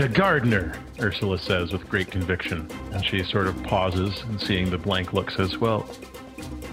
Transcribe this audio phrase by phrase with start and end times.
[0.00, 2.66] We need a gardener, Ursula says with great conviction.
[2.92, 5.80] And she sort of pauses and seeing the blank look says, Well,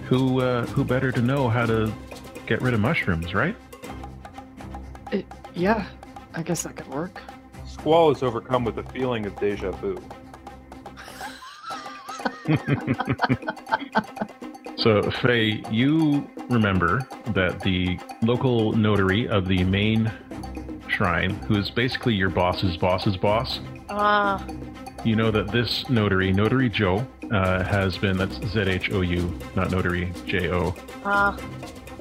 [0.07, 1.91] who, uh, who better to know how to
[2.45, 3.53] get rid of mushrooms, right?
[5.11, 5.89] It, yeah,
[6.35, 7.21] I guess that could work.
[7.67, 10.01] Squall is overcome with a feeling of deja vu.
[14.77, 20.11] So, Faye, you remember that the local notary of the main
[20.97, 23.59] shrine, who is basically your boss's boss's boss,
[23.89, 24.45] Ah,
[25.05, 29.39] you know that this notary, Notary Zhou, uh, has been, that's Z H O U,
[29.55, 30.75] not Notary J O.
[31.05, 31.37] ah.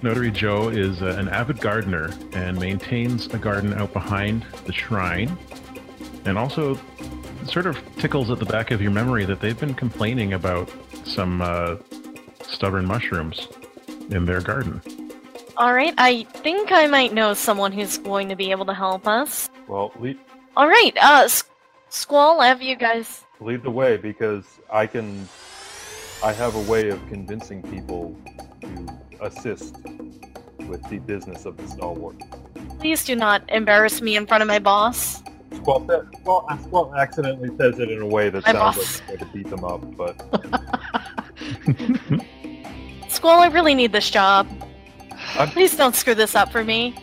[0.03, 5.37] Notary Zhou is uh, an avid gardener and maintains a garden out behind the shrine.
[6.25, 6.79] And also,
[7.47, 10.71] sort of tickles at the back of your memory that they've been complaining about
[11.05, 11.77] some uh,
[12.43, 13.47] stubborn mushrooms
[14.11, 14.81] in their garden.
[15.57, 19.07] All right, I think I might know someone who's going to be able to help
[19.09, 19.49] us.
[19.69, 20.19] Well, lead,
[20.57, 21.45] All right, uh, S-
[21.89, 23.25] Squall, have you guys?
[23.41, 25.29] lead the way because I can.
[26.25, 28.17] I have a way of convincing people
[28.63, 29.77] to assist
[30.67, 32.17] with the business of the stalwart.
[32.79, 35.23] Please do not embarrass me in front of my boss.
[35.55, 39.01] Squall, said- Squall, Squall accidentally says it in a way that My sounds boss.
[39.09, 40.17] like he's going to beat them up, but
[43.11, 44.47] Squall, I really need this job.
[45.39, 46.95] I'm- Please don't screw this up for me.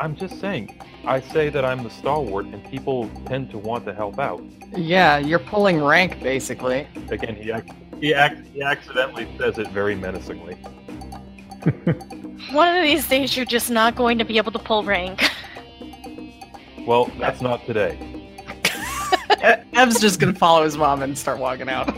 [0.00, 0.80] I'm just saying.
[1.06, 4.42] I say that I'm the stalwart, and people tend to want to help out.
[4.76, 6.86] Yeah, you're pulling rank, basically.
[7.10, 7.68] Again, he ac-
[8.00, 10.54] he, ac- he accidentally says it very menacingly.
[12.52, 15.22] One of these days, you're just not going to be able to pull rank.
[16.86, 17.96] Well, that's not today.
[19.72, 21.88] Ev's just gonna follow his mom and start walking out.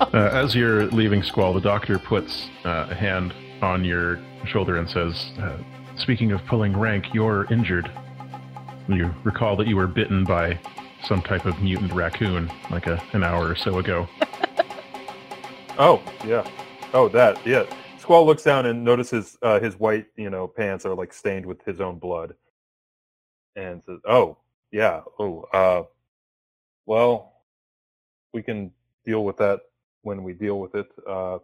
[0.00, 3.32] Uh, as you're leaving Squall, the doctor puts uh, a hand
[3.64, 5.58] on your shoulder and says, uh,
[5.96, 7.90] Speaking of pulling rank, you're injured.
[8.88, 10.58] You recall that you were bitten by
[11.04, 14.08] some type of mutant raccoon like a, an hour or so ago.
[15.76, 16.48] Oh, yeah.
[16.92, 17.64] Oh, that, yeah.
[17.98, 21.60] Squall looks down and notices uh, his white, you know, pants are like stained with
[21.64, 22.34] his own blood,
[23.56, 24.36] and says, "Oh,
[24.70, 25.00] yeah.
[25.18, 25.82] Oh, uh,
[26.86, 27.32] well,
[28.32, 28.70] we can
[29.04, 29.62] deal with that
[30.02, 30.86] when we deal with it.
[31.08, 31.38] Uh,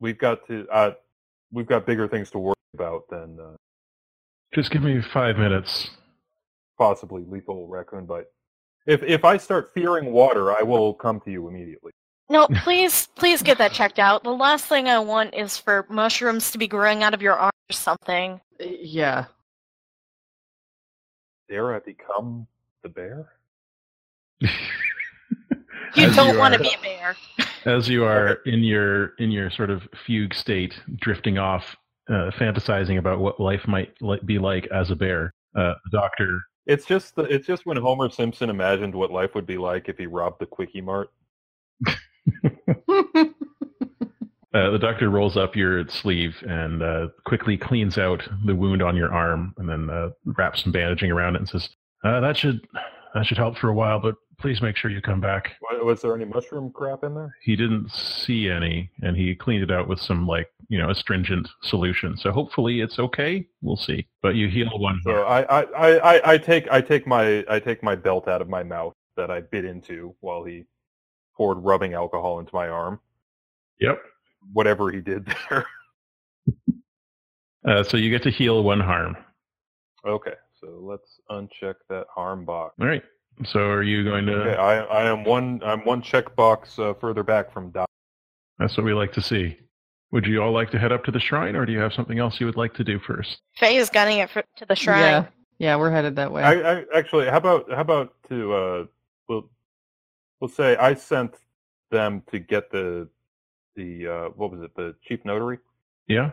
[0.00, 0.94] we've got to, uh,
[1.52, 3.56] we've got bigger things to worry about than uh,
[4.54, 5.90] Just give me five minutes.
[6.78, 8.26] possibly lethal raccoon bite.
[8.86, 11.92] If if I start fearing water, I will come to you immediately.
[12.28, 14.24] No, please, please get that checked out.
[14.24, 17.52] The last thing I want is for mushrooms to be growing out of your arm
[17.70, 18.40] or something.
[18.60, 19.26] Yeah.
[21.48, 22.48] Dare I become
[22.82, 23.32] the bear?
[24.40, 24.48] You
[26.08, 27.16] As don't you want to be a bear.
[27.66, 31.76] As you are in your in your sort of fugue state, drifting off,
[32.08, 36.40] uh, fantasizing about what life might li- be like as a bear, uh, the doctor
[36.66, 39.98] It's just the, it's just when Homer Simpson imagined what life would be like if
[39.98, 41.10] he robbed the Kwik-E-Mart.
[44.56, 48.96] Uh, the doctor rolls up your sleeve and uh, quickly cleans out the wound on
[48.96, 51.68] your arm, and then uh, wraps some bandaging around it and says,
[52.04, 52.66] uh, "That should
[53.12, 55.52] that should help for a while, but please make sure you come back."
[55.82, 57.34] Was there any mushroom crap in there?
[57.42, 61.48] He didn't see any, and he cleaned it out with some like you know astringent
[61.62, 62.16] solution.
[62.16, 63.46] So hopefully it's okay.
[63.62, 64.06] We'll see.
[64.22, 65.00] But you heal one.
[65.04, 68.48] So I, I, I, I, take I take my I take my belt out of
[68.48, 70.64] my mouth that I bit into while he
[71.36, 73.00] poured rubbing alcohol into my arm.
[73.80, 74.00] Yep.
[74.52, 75.66] Whatever he did there.
[77.66, 79.16] Uh, so you get to heal one harm.
[80.06, 82.74] okay, so let's uncheck that harm box.
[82.80, 83.02] All right.
[83.44, 84.32] So are you going to?
[84.32, 87.84] Okay, I I am one I'm one checkbox uh, further back from die.
[88.58, 89.58] That's what we like to see.
[90.12, 92.18] Would you all like to head up to the shrine, or do you have something
[92.18, 93.40] else you would like to do first?
[93.56, 95.00] Faye is gunning it for, to the shrine.
[95.00, 95.26] Yeah.
[95.58, 96.42] Yeah, we're headed that way.
[96.42, 98.84] I, I actually how about how about to uh
[99.28, 99.50] we'll
[100.40, 101.36] we'll say I sent
[101.90, 103.08] them to get the
[103.74, 105.58] the uh what was it the chief notary
[106.08, 106.32] Yeah.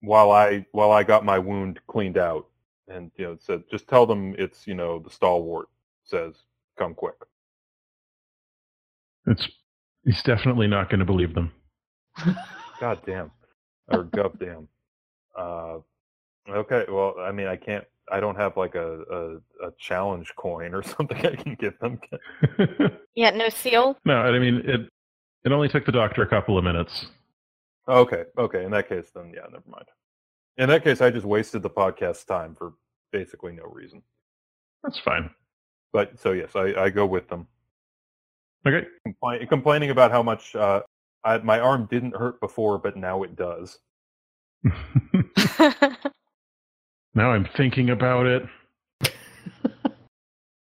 [0.00, 2.46] while I while I got my wound cleaned out
[2.88, 5.68] and you know said just tell them it's you know the stalwart
[6.06, 6.34] says
[6.78, 7.14] come quick.
[9.26, 9.48] It's
[10.04, 11.52] he's definitely not going to believe them.
[12.80, 13.30] God damn
[13.88, 14.68] or gov damn.
[15.38, 15.78] Uh,
[16.48, 20.74] okay, well I mean I can't I don't have like a, a a challenge coin
[20.74, 22.00] or something I can give them.
[23.16, 23.96] Yeah, no seal.
[24.04, 24.80] no, I mean it.
[25.44, 27.06] It only took the doctor a couple of minutes.
[27.88, 28.64] Okay, okay.
[28.64, 29.86] In that case, then yeah, never mind.
[30.58, 32.74] In that case, I just wasted the podcast time for
[33.12, 34.02] basically no reason.
[34.82, 35.30] That's fine.
[35.92, 37.46] But so yes, I, I go with them,
[38.66, 38.86] Okay.
[39.06, 40.80] Compli- complaining about how much uh,
[41.24, 43.78] I, my arm didn't hurt before, but now it does.
[47.14, 48.42] now I'm thinking about it.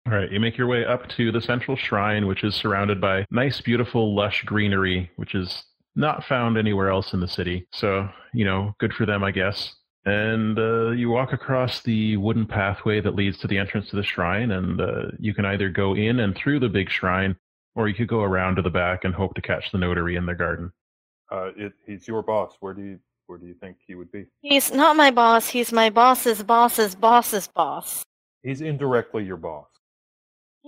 [0.07, 3.25] All right, you make your way up to the central shrine, which is surrounded by
[3.31, 5.63] nice, beautiful, lush greenery, which is
[5.95, 7.69] not found anywhere else in the city.
[7.73, 9.77] So, you know, good for them, I guess.
[10.05, 14.03] And uh, you walk across the wooden pathway that leads to the entrance to the
[14.03, 17.37] shrine, and uh, you can either go in and through the big shrine,
[17.77, 20.27] or you could go around to the back and hope to catch the notary in
[20.27, 20.73] their garden.
[21.31, 22.57] Uh, it, he's your boss.
[22.61, 24.27] Where do you where do you think he would be?
[24.41, 25.49] He's not my boss.
[25.49, 28.03] He's my boss's boss's boss's boss.
[28.43, 29.69] He's indirectly your boss.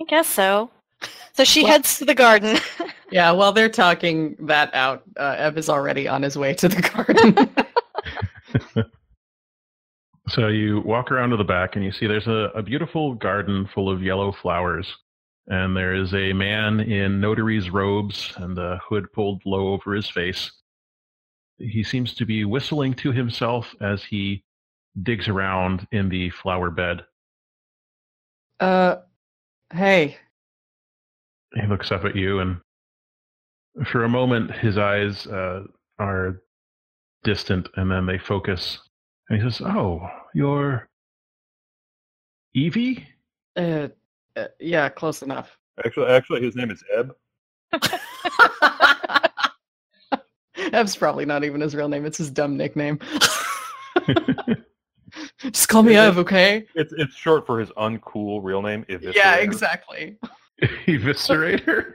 [0.00, 0.70] I guess so.
[1.32, 2.58] So she Well- heads to the garden.
[3.10, 6.82] Yeah, while they're talking that out, uh, Ev is already on his way to the
[6.82, 7.48] garden.
[10.28, 13.66] So you walk around to the back and you see there's a, a beautiful garden
[13.66, 14.96] full of yellow flowers.
[15.46, 20.08] And there is a man in notary's robes and the hood pulled low over his
[20.08, 20.50] face.
[21.58, 24.44] He seems to be whistling to himself as he
[25.02, 27.04] digs around in the flower bed.
[28.60, 28.96] uh,
[29.72, 30.16] hey,
[31.54, 32.60] He looks up at you, and
[33.86, 35.64] for a moment, his eyes uh,
[35.98, 36.40] are
[37.22, 38.78] distant, and then they focus.
[39.28, 40.88] And he says, "Oh, you're
[42.54, 43.06] Evie."
[43.56, 43.88] uh,
[44.36, 45.58] uh, yeah, close enough.
[45.84, 47.14] Actually, actually, his name is Eb.
[50.72, 52.04] Ev's probably not even his real name.
[52.04, 52.98] It's his dumb nickname.
[55.38, 56.66] Just call me Ev, okay?
[56.74, 58.84] It's it's short for his uncool real name.
[58.88, 59.14] Eviscerator.
[59.14, 60.16] Yeah, exactly.
[60.62, 61.94] Eviscerator.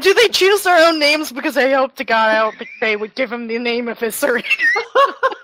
[0.00, 3.14] Do they choose their own names because they hope to God out that they would
[3.14, 4.50] give him the name of his surrogate?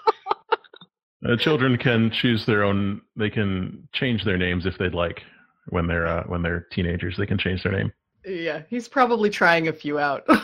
[1.28, 3.02] Uh, children can choose their own.
[3.14, 5.22] They can change their names if they'd like.
[5.68, 7.92] When they're uh, when they're teenagers, they can change their name.
[8.24, 10.26] Yeah, he's probably trying a few out.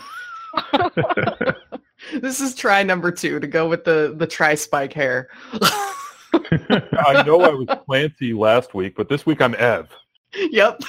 [2.20, 5.28] this is try number two to go with the the tri spike hair.
[5.52, 9.88] I know I was Clancy last week, but this week I'm Ev.
[10.34, 10.80] yep.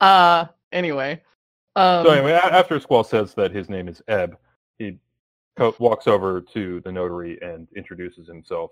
[0.00, 1.22] uh anyway.
[1.76, 4.36] Um, So anyway, after Squall says that his name is Eb,
[4.78, 4.98] he
[5.56, 8.70] co- walks over to the notary and introduces himself.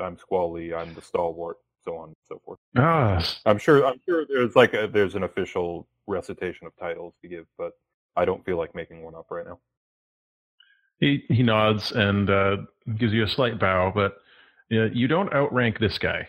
[0.00, 0.74] I'm Squall Lee.
[0.74, 1.56] I'm the stalwart.
[1.82, 2.58] So on and so forth.
[2.76, 3.86] ah, s- I'm sure.
[3.86, 7.72] I'm sure there's like a, there's an official recitation of titles to give, but
[8.16, 9.60] I don't feel like making one up right now.
[10.98, 12.56] he he nods and uh,
[12.96, 14.16] gives you a slight bow, but
[14.72, 16.28] uh, you don't outrank this guy.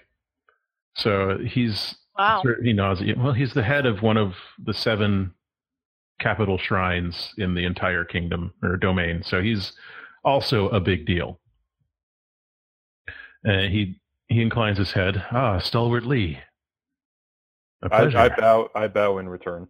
[0.96, 2.42] So he's Wow.
[2.44, 3.16] Sure, he nods at you.
[3.18, 5.34] Well, he's the head of one of the seven
[6.20, 9.74] capital shrines in the entire kingdom or domain, so he's
[10.24, 11.40] also a big deal.
[13.48, 15.24] Uh, he he inclines his head.
[15.32, 16.40] Ah, Stalwart Lee.
[17.84, 18.26] A I.
[18.26, 18.70] I bow.
[18.76, 19.68] I bow in return.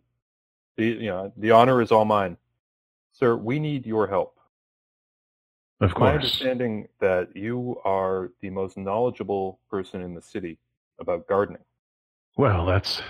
[0.78, 2.38] The you know the honor is all mine,
[3.12, 3.36] sir.
[3.36, 4.40] We need your help.
[5.82, 6.08] of course.
[6.08, 10.58] my understanding that you are the most knowledgeable person in the city
[11.00, 11.64] about gardening.
[12.38, 13.02] Well, that's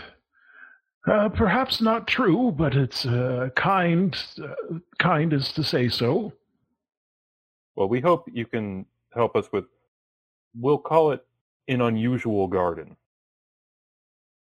[1.08, 4.16] uh, perhaps not true, but it's uh, kind.
[4.42, 6.34] Uh, kind is to say so.
[7.76, 9.66] Well, we hope you can help us with.
[10.60, 11.26] We'll call it
[11.68, 12.96] an unusual garden.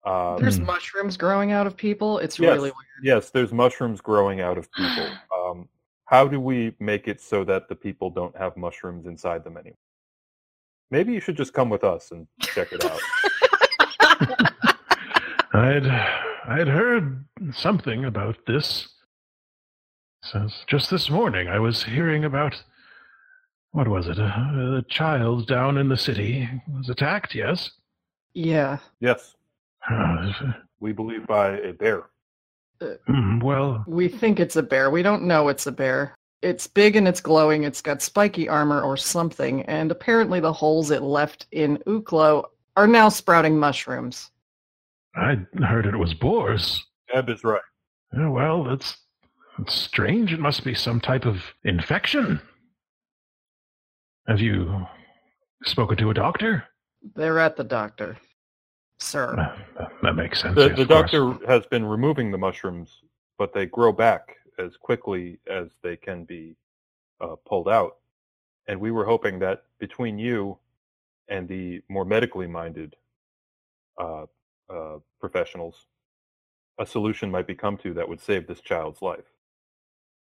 [0.04, 2.18] Um, There's mushrooms growing out of people.
[2.18, 2.50] It's Yes.
[2.56, 3.02] really weird.
[3.02, 5.08] yes, there's mushrooms growing out of people.
[5.44, 5.68] Um,
[6.06, 9.76] how do we make it so that the people don't have mushrooms inside them anymore?
[10.90, 13.00] Maybe you should just come with us and check it out.
[15.54, 18.88] I'd I'd heard something about this.
[20.22, 22.54] So just this morning, I was hearing about
[23.72, 24.18] what was it?
[24.18, 27.34] A, a child down in the city was attacked.
[27.34, 27.70] Yes.
[28.34, 28.78] Yeah.
[29.00, 29.34] yes,
[29.90, 30.32] Uh,
[30.80, 32.04] we believe by a bear.
[33.06, 34.90] hmm, well, We think it's a bear.
[34.90, 36.14] We don't know it's a bear.
[36.42, 37.64] It's big and it's glowing.
[37.64, 42.44] It's got spiky armor or something, and apparently the holes it left in Uklo
[42.76, 44.30] are now sprouting mushrooms.
[45.16, 46.84] I heard it was boars.
[47.12, 47.60] Eb is right.
[48.16, 48.96] Yeah, well, that's,
[49.58, 50.32] that's strange.
[50.32, 52.40] It must be some type of infection.
[54.26, 54.86] Have you
[55.64, 56.64] spoken to a doctor?
[57.14, 58.16] They're at the doctor,
[58.98, 59.38] sir.
[59.78, 60.54] Uh, that makes sense.
[60.54, 61.10] The, yes, the of course.
[61.12, 63.02] doctor has been removing the mushrooms,
[63.38, 66.56] but they grow back as quickly as they can be
[67.20, 67.96] uh, pulled out.
[68.66, 70.56] And we were hoping that between you
[71.28, 72.96] and the more medically minded
[74.00, 74.24] uh,
[74.70, 75.86] uh, professionals,
[76.78, 79.24] a solution might be come to that would save this child's life.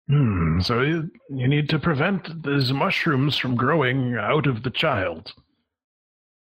[0.08, 5.34] Hmm, so you, you need to prevent these mushrooms from growing out of the child.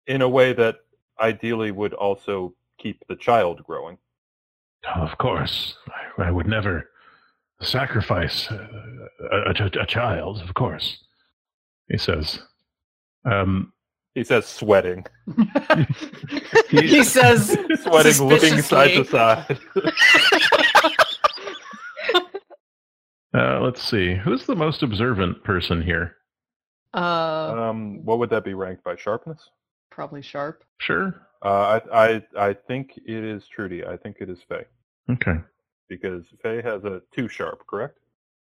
[0.06, 0.76] In a way that
[1.20, 3.98] ideally would also keep the child growing.
[4.96, 5.76] Of course,
[6.18, 6.88] I, I would never
[7.60, 8.66] sacrifice uh,
[9.32, 11.04] a, a, a child, of course,
[11.88, 12.40] he says.
[13.24, 13.72] Um,
[14.14, 15.06] He says sweating.
[16.70, 19.58] he says, Sweating, looking side to side.
[23.32, 24.16] Uh, let's see.
[24.16, 26.16] Who's the most observant person here?
[26.94, 29.50] uh, um, what would that be ranked by sharpness?
[29.92, 30.64] probably sharp.
[30.78, 31.26] Sure.
[31.44, 33.84] Uh, I, I I think it is Trudy.
[33.84, 34.64] I think it is Faye
[35.10, 35.34] Okay.
[35.88, 37.98] because Faye has a two sharp, correct?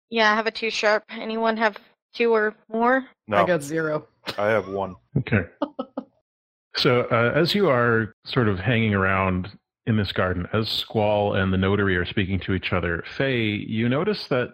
[0.10, 1.04] Yeah, I have a two sharp.
[1.10, 1.78] Anyone have
[2.16, 3.06] two or more?
[3.28, 4.08] No, I got zero.
[4.38, 4.96] I have one.
[5.18, 5.46] Okay.
[6.76, 9.50] so, uh, as you are sort of hanging around
[9.86, 13.88] in this garden, as Squall and the notary are speaking to each other, Faye, you
[13.88, 14.50] notice that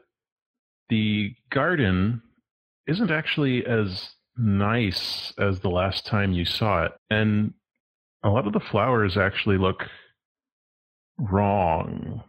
[0.90, 2.22] the garden
[2.88, 6.92] isn't actually as nice as the last time you saw it.
[7.10, 7.54] And
[8.24, 9.84] a lot of the flowers actually look
[11.18, 12.24] wrong.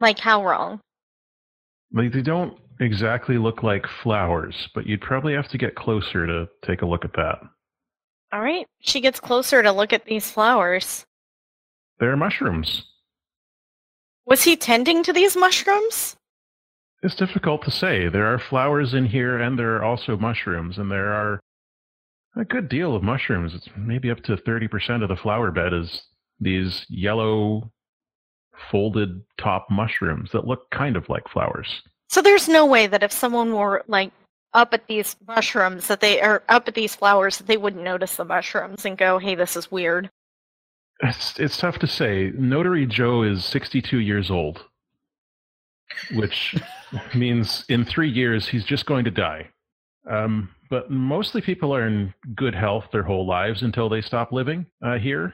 [0.00, 0.80] Like how wrong?
[1.92, 6.48] Like, they don't exactly look like flowers, but you'd probably have to get closer to
[6.66, 7.38] take a look at that.
[8.32, 8.66] All right.
[8.80, 11.04] She gets closer to look at these flowers.
[11.98, 12.84] They're mushrooms.
[14.26, 16.16] Was he tending to these mushrooms?
[17.02, 18.08] It's difficult to say.
[18.08, 21.40] There are flowers in here, and there are also mushrooms, and there are
[22.36, 23.54] a good deal of mushrooms.
[23.54, 26.02] It's maybe up to 30% of the flower bed is
[26.38, 27.72] these yellow,
[28.70, 31.82] folded top mushrooms that look kind of like flowers.
[32.10, 34.10] So there's no way that if someone were like
[34.52, 38.16] up at these mushrooms that they are up at these flowers that they wouldn't notice
[38.16, 40.10] the mushrooms and go, "Hey, this is weird."
[41.02, 42.32] It's, it's tough to say.
[42.36, 44.64] Notary Zhou is 62 years old,
[46.14, 46.56] which
[47.14, 49.48] means in three years he's just going to die.
[50.10, 54.66] Um, but mostly people are in good health their whole lives until they stop living
[54.84, 55.32] uh, here.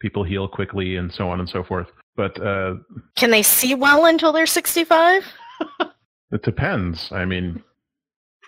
[0.00, 1.86] People heal quickly and so on and so forth.
[2.16, 2.74] But uh,
[3.16, 5.24] Can they see well until they're 65?
[6.32, 7.10] it depends.
[7.12, 7.62] I mean,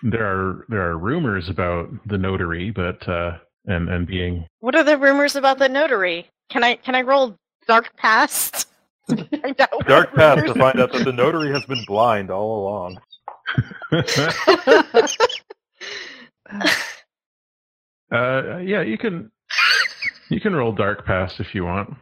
[0.03, 4.83] there are there are rumors about the notary, but uh, and and being What are
[4.83, 6.27] the rumors about the notary?
[6.49, 7.37] Can I can I roll
[7.67, 8.67] dark past?
[9.09, 12.31] to find out what Dark past to find out that the notary has been blind
[12.31, 12.97] all along.
[18.11, 19.31] uh, yeah, you can
[20.29, 21.93] you can roll dark past if you want.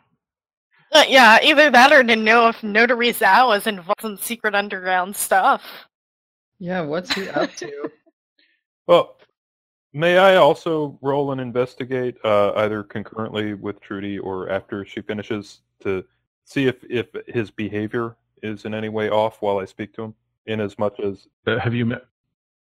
[0.91, 5.15] Uh, yeah, either that or to know if Notary Zhao is involved in secret underground
[5.15, 5.63] stuff.
[6.59, 7.91] yeah, what's he up to?
[8.87, 9.17] Well,
[9.93, 15.61] may I also roll and investigate uh, either concurrently with Trudy or after she finishes
[15.81, 16.03] to
[16.45, 20.15] see if, if his behavior is in any way off while I speak to him?
[20.47, 22.01] In as much as Uh, have you met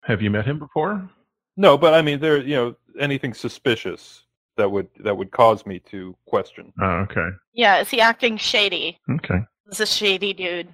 [0.03, 1.09] Have you met him before?
[1.57, 4.23] no, but I mean there you know anything suspicious
[4.57, 6.71] that would that would cause me to question.
[6.81, 8.97] Oh, okay, Yeah, is he acting shady?
[9.09, 9.39] okay.
[9.65, 10.67] This is a shady dude.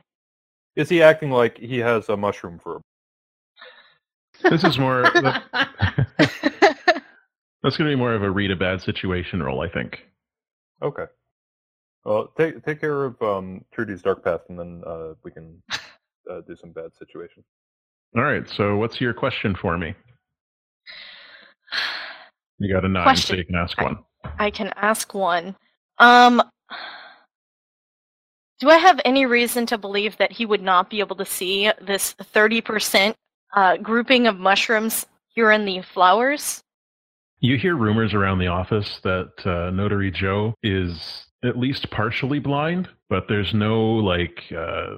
[0.75, 2.77] Is he acting like he has a mushroom for
[4.43, 5.01] a This is more.
[5.03, 5.43] that-
[7.63, 10.05] that's going to be more of a read a bad situation roll, I think.
[10.81, 11.05] Okay.
[12.05, 15.62] Well, take take care of um, Trudy's dark past, and then uh, we can
[16.31, 17.43] uh, do some bad situation.
[18.15, 18.48] All right.
[18.48, 19.93] So, what's your question for me?
[22.59, 23.99] You got a nine, so you can ask one.
[24.39, 25.55] I can ask one.
[25.99, 26.41] Um,
[28.59, 31.71] do I have any reason to believe that he would not be able to see
[31.81, 33.13] this 30%
[33.55, 36.63] uh, grouping of mushrooms here in the flowers?
[37.39, 42.89] You hear rumors around the office that uh, Notary Zhou is at least partially blind,
[43.09, 44.43] but there's no like.
[44.51, 44.97] Uh,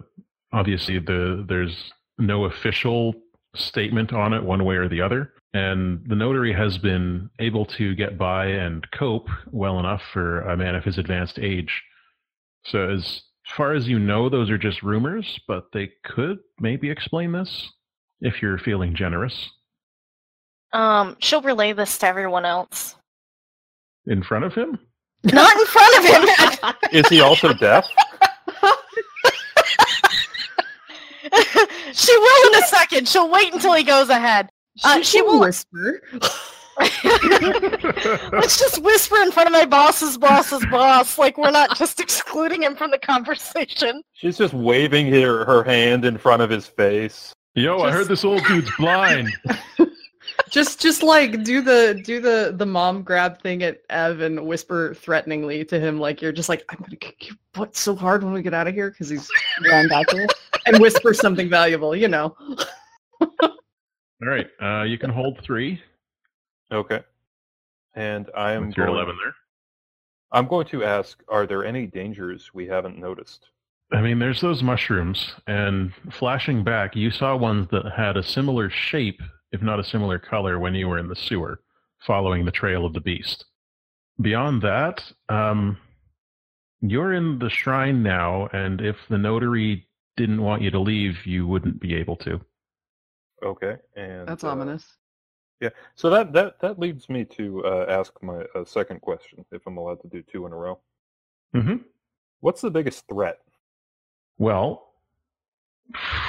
[0.54, 3.14] obviously, the there's no official
[3.56, 5.34] statement on it one way or the other.
[5.54, 10.56] And the notary has been able to get by and cope well enough for a
[10.56, 11.82] man of his advanced age.
[12.66, 13.24] So, as
[13.56, 17.72] far as you know, those are just rumors, but they could maybe explain this
[18.22, 19.50] if you're feeling generous.
[20.72, 22.96] Um, she'll relay this to everyone else.
[24.06, 24.78] In front of him?
[25.24, 26.30] Not in front of him!
[26.92, 27.88] Is he also deaf?
[31.94, 33.08] she will in a second.
[33.08, 34.50] She'll wait until he goes ahead.
[34.84, 36.02] Uh, she will- whisper.
[38.32, 42.64] Let's just whisper in front of my boss's boss's boss, like we're not just excluding
[42.64, 44.02] him from the conversation.
[44.14, 47.34] She's just waving her, her hand in front of his face.
[47.56, 49.30] Yo, I heard this old dude's blind.
[50.50, 54.94] just just like do the do the the mom grab thing at Ev and whisper
[54.94, 58.32] threateningly to him like you're just like I'm gonna kick your butt so hard when
[58.32, 59.30] we get out of here because he's
[59.66, 60.28] ran back here
[60.66, 62.36] and whisper something valuable, you know.
[64.22, 65.82] All right, uh, you can hold three.
[66.72, 67.02] Okay.
[67.96, 69.34] And I am your going, 11 there.
[70.32, 73.48] I'm going to ask, are there any dangers we haven't noticed?
[73.92, 78.70] I mean, there's those mushrooms, and flashing back, you saw ones that had a similar
[78.70, 79.20] shape,
[79.52, 81.62] if not a similar color, when you were in the sewer.
[82.06, 83.44] following the trail of the beast.
[84.22, 85.78] Beyond that, um,
[86.82, 89.86] you're in the shrine now, and if the notary
[90.16, 92.40] didn't want you to leave, you wouldn't be able to.
[93.44, 94.86] Okay, and That's uh, ominous.
[95.62, 99.62] Yeah, so that that that leads me to uh, ask my uh, second question, if
[99.68, 100.80] I'm allowed to do two in a row.
[101.56, 101.78] Mm-hmm.
[102.42, 103.40] What's the biggest threat?
[104.38, 104.94] Well,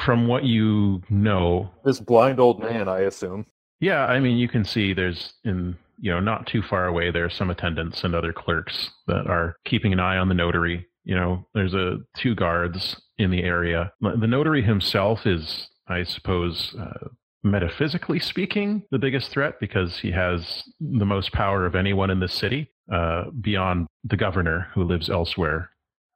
[0.04, 3.46] from what you know, This blind old man, I assume.
[3.78, 7.26] yeah, I mean, you can see there's in you know not too far away there
[7.26, 10.86] are some attendants and other clerks that are keeping an eye on the notary.
[11.04, 13.92] You know, there's a two guards in the area.
[14.00, 17.08] The notary himself is, I suppose, uh,
[17.42, 22.28] metaphysically speaking, the biggest threat because he has the most power of anyone in the
[22.28, 25.70] city, uh, beyond the governor who lives elsewhere.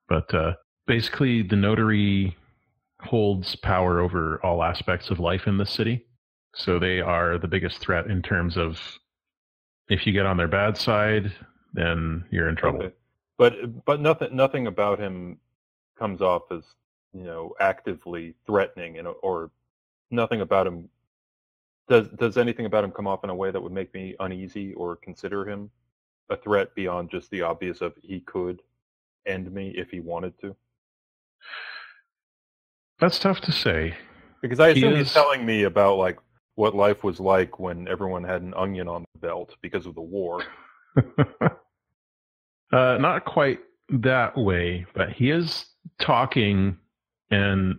[0.08, 0.54] But uh,
[0.86, 2.36] basically, the notary
[3.00, 6.06] holds power over all aspects of life in the city.
[6.54, 8.80] So they are the biggest threat in terms of
[9.88, 11.32] if you get on their bad side,
[11.72, 12.84] then you're in trouble.
[12.84, 12.94] Okay.
[13.36, 15.38] But but nothing nothing about him
[15.98, 16.62] comes off as
[17.12, 19.50] you know actively threatening, and or
[20.10, 20.88] nothing about him
[21.88, 24.72] does does anything about him come off in a way that would make me uneasy
[24.74, 25.70] or consider him
[26.30, 28.62] a threat beyond just the obvious of he could
[29.26, 30.56] end me if he wanted to.
[33.00, 33.94] That's tough to say.
[34.40, 36.18] Because I He assume he's telling me about like
[36.54, 40.00] what life was like when everyone had an onion on the belt because of the
[40.00, 40.42] war.
[41.40, 41.50] uh,
[42.72, 45.66] not quite that way, but he is
[45.98, 46.76] talking
[47.30, 47.78] and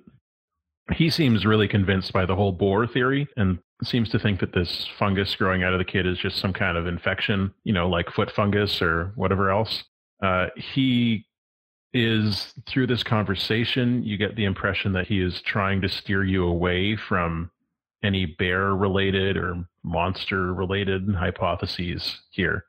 [0.93, 4.87] he seems really convinced by the whole boar theory and seems to think that this
[4.97, 8.09] fungus growing out of the kid is just some kind of infection, you know, like
[8.11, 9.83] foot fungus or whatever else.
[10.21, 11.25] Uh, he
[11.93, 16.45] is, through this conversation, you get the impression that he is trying to steer you
[16.45, 17.51] away from
[18.03, 22.65] any bear related or monster related hypotheses here.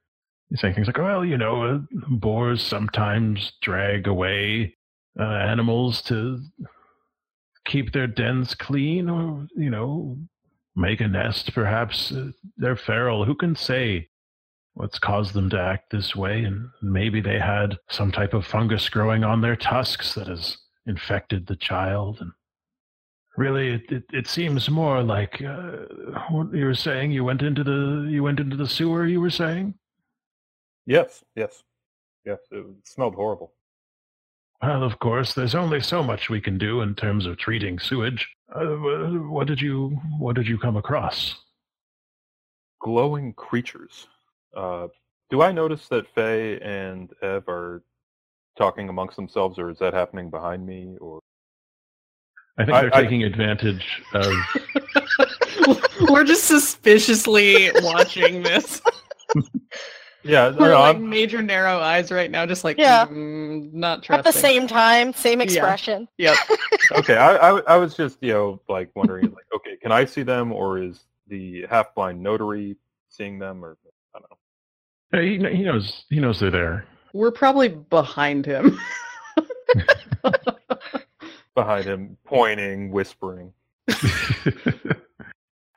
[0.48, 4.76] He's saying things like, well, you know, uh, boars sometimes drag away
[5.18, 6.40] uh, animals to
[7.66, 10.16] keep their dens clean or, you know,
[10.74, 12.12] make a nest, perhaps.
[12.12, 13.24] Uh, they're feral.
[13.24, 14.09] Who can say
[14.74, 16.44] what's caused them to act this way?
[16.44, 21.46] And maybe they had some type of fungus growing on their tusks that has infected
[21.46, 22.18] the child.
[22.20, 22.33] And
[23.37, 25.87] really, it, it, it seems more like uh,
[26.31, 27.11] what you were saying.
[27.11, 29.07] You went into the you went into the sewer.
[29.07, 29.74] You were saying.
[30.87, 31.64] Yes, yes,
[32.24, 32.38] yes.
[32.52, 33.52] It smelled horrible.
[34.62, 38.29] Well, of course, there's only so much we can do in terms of treating sewage.
[38.55, 38.64] Uh,
[39.29, 41.35] what did you What did you come across?
[42.81, 44.07] Glowing creatures.
[44.57, 44.88] Uh,
[45.31, 47.83] do I notice that Faye and Ev are
[48.57, 50.97] talking amongst themselves, or is that happening behind me?
[51.01, 51.21] Or
[52.59, 54.33] I think I- they're I- taking advantage of.
[56.11, 58.81] We're just suspiciously watching this.
[60.27, 63.07] yeah, no, We're no, like I'm, major narrow eyes right now, just like Yeah.
[63.07, 65.45] mm, not At the same time, same Yeah.
[65.45, 66.09] expression.
[66.19, 66.37] Yep.
[66.93, 67.17] okay.
[67.17, 70.53] I, I I was just you know like wondering like okay, can I see them,
[70.53, 72.77] or is the half blind notary
[73.09, 73.77] seeing them, or
[74.15, 74.37] I don't know.
[75.19, 76.05] Hey, he, he knows.
[76.11, 76.85] He knows they're there.
[77.12, 78.79] We're probably behind him.
[81.55, 83.51] Behind him, pointing, whispering.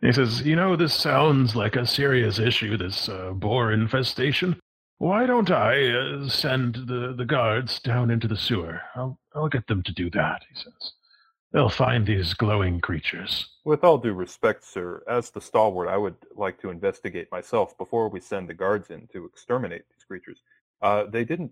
[0.01, 2.77] He says, "You know, this sounds like a serious issue.
[2.77, 4.59] This uh, boar infestation.
[4.97, 8.81] Why don't I uh, send the, the guards down into the sewer?
[8.95, 10.93] I'll I'll get them to do that." He says,
[11.51, 16.15] "They'll find these glowing creatures." With all due respect, sir, as the stalwart, I would
[16.35, 20.41] like to investigate myself before we send the guards in to exterminate these creatures.
[20.81, 21.51] Uh, they didn't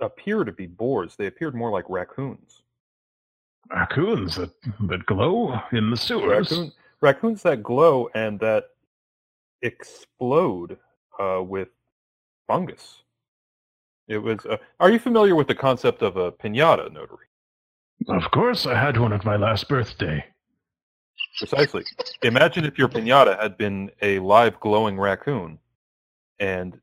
[0.00, 1.16] appear to be boars.
[1.16, 2.62] They appeared more like raccoons.
[3.70, 4.50] Raccoons that
[4.88, 6.50] that glow in the sewers.
[6.50, 8.64] Raccoon, raccoons that glow and that
[9.60, 10.78] explode
[11.20, 11.68] uh, with
[12.46, 13.02] fungus.
[14.08, 14.38] It was.
[14.46, 17.26] Uh, are you familiar with the concept of a pinata notary?
[18.08, 20.24] Of course, I had one at my last birthday.
[21.38, 21.84] Precisely.
[22.22, 25.58] Imagine if your pinata had been a live glowing raccoon,
[26.40, 26.80] and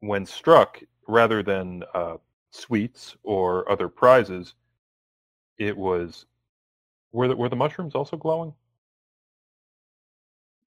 [0.00, 2.16] when struck, rather than uh,
[2.50, 4.54] sweets or other prizes,
[5.58, 6.26] it was.
[7.12, 8.54] Were the, were the mushrooms also glowing?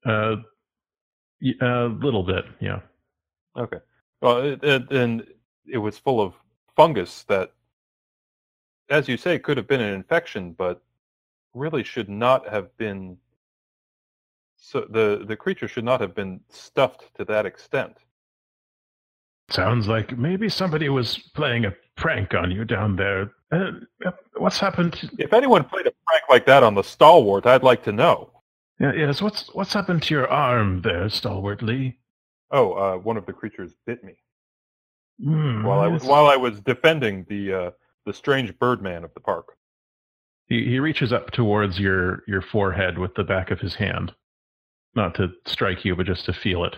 [0.06, 0.38] Uh,
[1.62, 2.80] a little bit, yeah.
[3.58, 3.78] Okay.
[4.22, 5.26] Well, it, it, and
[5.72, 6.34] it was full of
[6.76, 7.52] fungus that,
[8.90, 10.82] as you say, could have been an infection, but
[11.54, 13.18] really should not have been.
[14.56, 17.98] So the the creature should not have been stuffed to that extent.
[19.50, 23.34] Sounds like maybe somebody was playing a prank on you down there.
[23.52, 23.72] Uh,
[24.06, 25.12] uh, what's happened?
[25.20, 28.32] If anyone played a prank like that on the stalwart, I'd like to know.
[28.84, 32.00] Yes, what's what's happened to your arm there, Stalwart Lee?
[32.52, 34.18] Oh, uh, one of the creatures bit me
[35.22, 37.72] Hmm, while I was while I was defending the uh,
[38.06, 39.56] the strange birdman of the park.
[40.48, 44.14] He, he reaches up towards your, your forehead with the back of his hand.
[44.94, 46.76] Not to strike you, but just to feel it.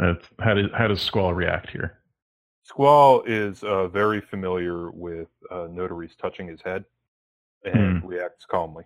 [0.00, 2.00] Uh, how, does, how does Squall react here?
[2.64, 6.84] Squall is uh, very familiar with uh, notaries touching his head
[7.64, 8.84] and reacts calmly.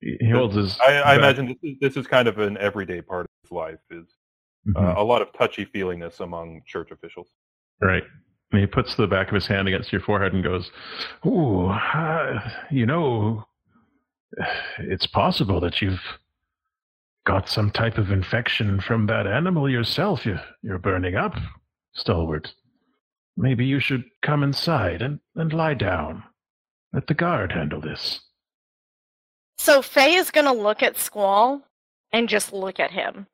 [0.00, 0.78] He, holds his.
[0.80, 3.78] I, I imagine this is, this is kind of an everyday part of his life.
[3.90, 4.06] Is
[4.74, 7.28] uh, Mhm, a lot of touchy feelingness among church officials.
[7.80, 8.02] right.
[8.52, 10.70] And he puts the back of his hand against your forehead and goes,
[11.26, 13.44] Ooh, uh, you know,
[14.78, 16.00] it's possible that you've
[17.26, 20.24] got some type of infection from that animal yourself.
[20.24, 21.34] You, you're burning up,
[21.94, 22.52] Stalwart.
[23.36, 26.22] Maybe you should come inside and, and lie down.
[26.92, 28.20] Let the guard handle this.
[29.58, 31.62] So Faye is gonna look at Squall
[32.12, 33.26] and just look at him.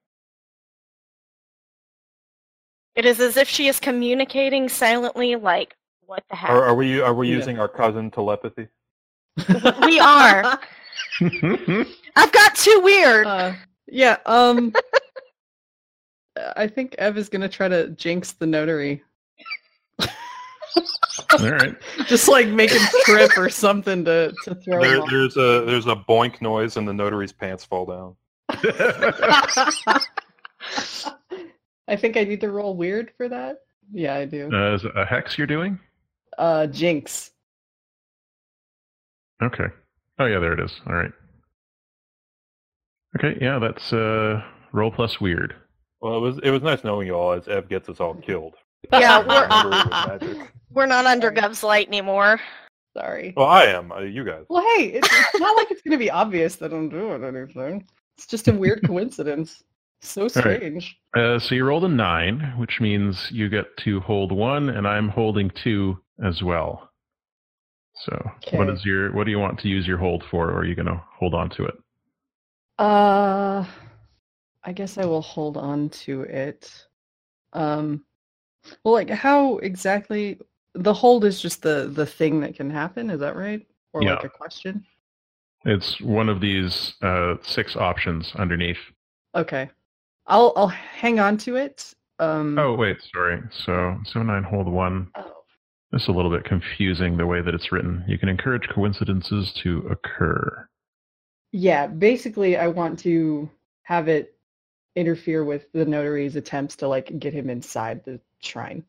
[2.94, 5.74] It is as if she is communicating silently, like,
[6.06, 6.50] what the heck?
[6.50, 7.36] Are, are we are we Yeah.
[7.36, 8.68] using our cousin telepathy?
[9.82, 10.60] we are.
[12.16, 13.26] I've got too weird.
[13.26, 13.52] Uh,
[13.86, 14.18] yeah.
[14.26, 14.72] Um.
[16.56, 19.02] I think Ev is gonna try to jinx the notary.
[21.38, 21.76] All right.
[22.06, 25.96] Just like make him trip or something to to throw There, there's a there's a
[25.96, 28.16] boink noise and the notary's pants fall down.
[31.88, 33.58] I think I need to roll weird for that.
[33.92, 34.50] Yeah, I do.
[34.52, 35.78] Uh, is it a hex you're doing?
[36.38, 37.32] Uh, jinx.
[39.42, 39.66] Okay.
[40.18, 40.72] Oh yeah, there it is.
[40.86, 41.12] All right.
[43.18, 45.54] Okay, yeah, that's uh roll plus weird.
[46.00, 48.54] Well, it was it was nice knowing you all as Ev gets us all killed.
[48.92, 50.52] Yeah, Remember it with magic.
[50.74, 51.40] We're not under Sorry.
[51.40, 52.40] Gov's light anymore.
[52.96, 53.32] Sorry.
[53.36, 53.90] Well, I am.
[53.92, 54.44] Uh, you guys.
[54.48, 57.86] Well, hey, it's, it's not like it's gonna be obvious that I'm doing anything.
[58.16, 59.62] It's just a weird coincidence.
[60.02, 60.30] So right.
[60.32, 60.98] strange.
[61.16, 65.08] Uh, so you rolled a nine, which means you get to hold one, and I'm
[65.08, 66.90] holding two as well.
[67.94, 68.12] So,
[68.50, 68.72] what Okay.
[68.72, 69.12] is your?
[69.12, 71.34] What do you want to use your hold for, or are you going to hold
[71.34, 71.74] on to it?
[72.78, 73.64] Uh,
[74.64, 76.86] I guess I will hold on to it.
[77.52, 78.04] Um,
[78.82, 80.40] well, like how exactly?
[80.74, 83.10] The hold is just the the thing that can happen.
[83.10, 83.66] Is that right?
[83.92, 84.84] Or like a question?
[85.64, 88.78] It's one of these uh, six options underneath.
[89.34, 89.70] Okay,
[90.26, 91.94] I'll I'll hang on to it.
[92.18, 93.40] Um, Oh wait, sorry.
[93.50, 95.08] So so nine hold one.
[95.14, 95.44] oh,
[95.92, 98.04] It's a little bit confusing the way that it's written.
[98.08, 100.68] You can encourage coincidences to occur.
[101.52, 101.86] yeah.
[101.86, 103.50] Basically, I want to
[103.82, 104.36] have it
[104.96, 108.84] interfere with the notary's attempts to like get him inside the shrine.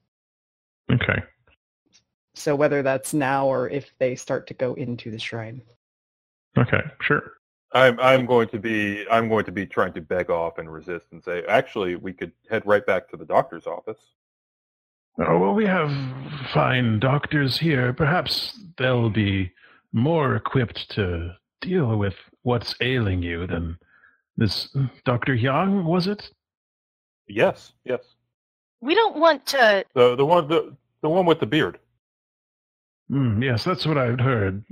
[0.91, 1.21] Okay.
[2.35, 5.61] So whether that's now or if they start to go into the shrine.
[6.57, 6.81] Okay.
[7.01, 7.33] Sure.
[7.73, 11.07] I'm I'm going to be I'm going to be trying to beg off and resist
[11.11, 13.99] and say actually we could head right back to the doctor's office.
[15.19, 15.91] Oh, well, we have
[16.53, 17.93] fine doctors here.
[17.93, 19.51] Perhaps they'll be
[19.91, 23.77] more equipped to deal with what's ailing you than
[24.37, 25.35] this Dr.
[25.35, 26.31] Yang, was it?
[27.27, 28.01] Yes, yes.
[28.81, 29.85] We don't want to.
[29.93, 31.79] The the one the, the one with the beard.
[33.11, 34.63] Mm, yes, that's what I've heard.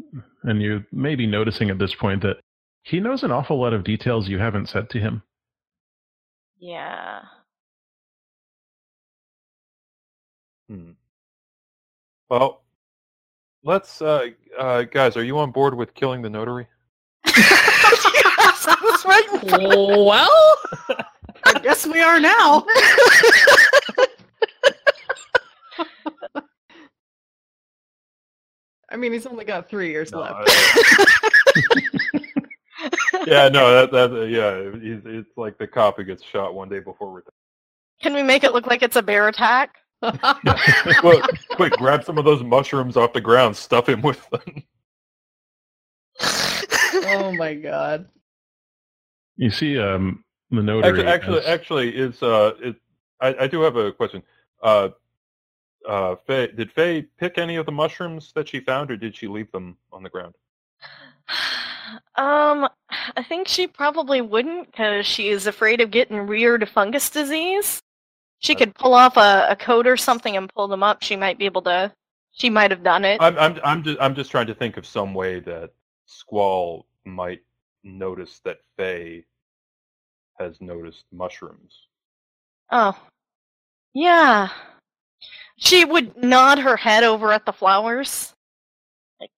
[0.44, 2.38] And you may be noticing at this point that
[2.84, 5.22] he knows an awful lot of details you haven't said to him.
[6.60, 7.22] Yeah.
[10.70, 10.92] Hmm.
[12.30, 12.62] Well,
[13.64, 16.68] let's uh, uh guys, are you on board with killing the notary?
[17.26, 19.28] yes, I was right.
[19.34, 20.58] in front of- well,
[21.44, 22.66] I guess we are now.
[28.92, 30.50] I mean, he's only got three years No, left.
[33.26, 36.80] yeah, no, that that yeah, he's, it's like the cop who gets shot one day
[36.80, 37.34] before retirement.
[38.02, 39.76] Can we make it look like it's a bear attack?
[41.04, 44.64] Well, quick, grab some of those mushrooms off the ground, stuff him with them.
[47.06, 48.08] oh my god.
[49.38, 51.08] You see, um, the notary.
[51.08, 52.76] Actually, actually, has- actually, is uh, is
[53.22, 54.22] I, I do have a question.
[54.62, 54.90] Uh,
[55.88, 59.28] uh, Faye, did Faye pick any of the mushrooms that she found, or did she
[59.28, 60.36] leave them on the ground?
[62.16, 62.68] um,
[63.16, 67.82] I think she probably wouldn't because she is afraid of getting weird fungus disease.
[68.40, 71.04] She could pull off a, a coat or something and pull them up.
[71.04, 71.94] She might be able to.
[72.32, 73.22] She might have done it.
[73.22, 75.72] I'm, I'm, I'm just, I'm just trying to think of some way that
[76.06, 77.42] Squall might
[77.84, 79.26] notice that Faye
[80.40, 81.88] has noticed mushrooms.
[82.72, 82.98] Oh,
[83.94, 84.50] yeah.
[85.62, 88.34] She would nod her head over at the flowers.
[89.20, 89.30] Like,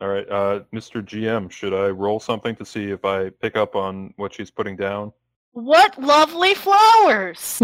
[0.00, 1.04] All right, uh, Mr.
[1.04, 4.76] GM, should I roll something to see if I pick up on what she's putting
[4.76, 5.12] down?
[5.50, 7.60] What lovely flowers!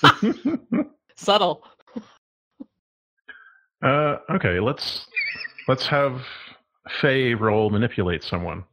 [1.16, 1.64] Subtle.
[3.82, 5.06] uh, okay, let's
[5.66, 6.22] let's have
[7.00, 8.64] Faye roll manipulate someone.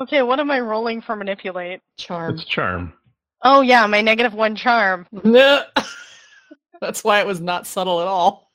[0.00, 1.80] okay, what am I rolling for manipulate?
[1.98, 2.34] Charm.
[2.34, 2.94] It's charm.
[3.42, 5.06] Oh yeah, my negative one charm.
[5.24, 5.62] No.
[6.80, 8.48] That's why it was not subtle at all.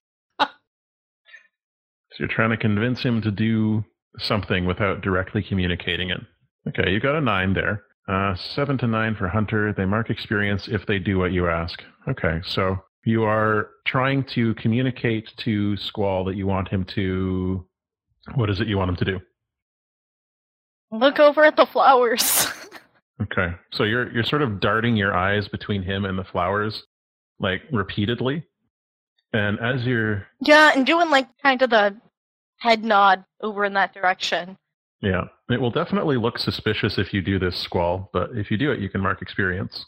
[2.14, 3.84] So you're trying to convince him to do
[4.20, 6.22] something without directly communicating it.
[6.68, 7.84] Okay, you got a nine there.
[8.08, 9.74] Uh, seven to nine for Hunter.
[9.74, 11.82] They mark experience if they do what you ask.
[12.08, 17.66] Okay, so you are trying to communicate to Squall that you want him to.
[18.36, 19.20] What is it you want him to do?
[20.92, 22.48] Look over at the flowers.
[23.22, 26.84] Okay, so you're you're sort of darting your eyes between him and the flowers,
[27.40, 28.44] like repeatedly,
[29.34, 31.96] and as you're yeah, and doing like kind of the
[32.58, 34.58] head nod over in that direction.
[35.02, 38.10] yeah, it will definitely look suspicious if you do this, Squall.
[38.14, 39.86] But if you do it, you can mark experience.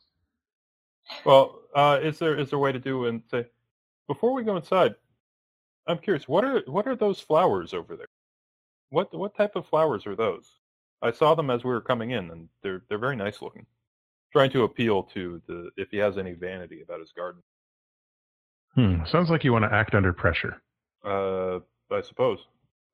[1.26, 3.46] Well, uh, is there is there a way to do and say
[4.08, 4.96] before we go inside?
[5.88, 6.28] I'm curious.
[6.28, 8.08] What are what are those flowers over there?
[8.90, 10.50] What what type of flowers are those?
[11.06, 13.68] I saw them as we were coming in, and they're they're very nice looking.
[14.34, 17.44] Trying to appeal to the if he has any vanity about his garden.
[18.74, 19.06] Hmm.
[19.06, 20.62] Sounds like you want to act under pressure.
[21.06, 21.60] Uh,
[21.92, 22.40] I suppose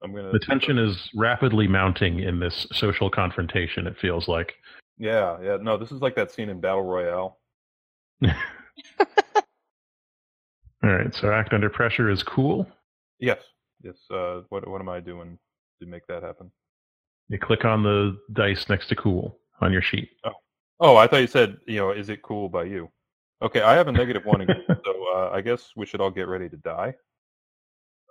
[0.03, 0.31] I'm gonna.
[0.31, 3.87] The tension is rapidly mounting in this social confrontation.
[3.87, 4.55] It feels like.
[4.97, 5.57] Yeah, yeah.
[5.61, 7.39] No, this is like that scene in Battle Royale.
[10.83, 12.67] All right, so act under pressure is cool.
[13.19, 13.39] Yes,
[13.81, 13.95] yes.
[14.11, 15.39] Uh, what what am I doing
[15.79, 16.51] to make that happen?
[17.31, 20.09] You click on the dice next to cool on your sheet.
[20.25, 20.31] Oh,
[20.81, 22.89] oh I thought you said, you know, is it cool by you?
[23.41, 26.27] Okay, I have a negative one again, so uh, I guess we should all get
[26.27, 26.93] ready to die.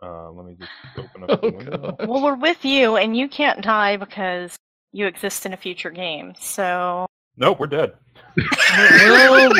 [0.02, 1.96] Uh, let me just open up the Oh, window.
[1.98, 2.08] God.
[2.08, 4.56] Well, we're with you, and you can't die because
[4.92, 6.32] you exist in a future game.
[6.40, 7.06] So
[7.36, 7.92] Nope, we're dead.
[8.36, 9.52] Well,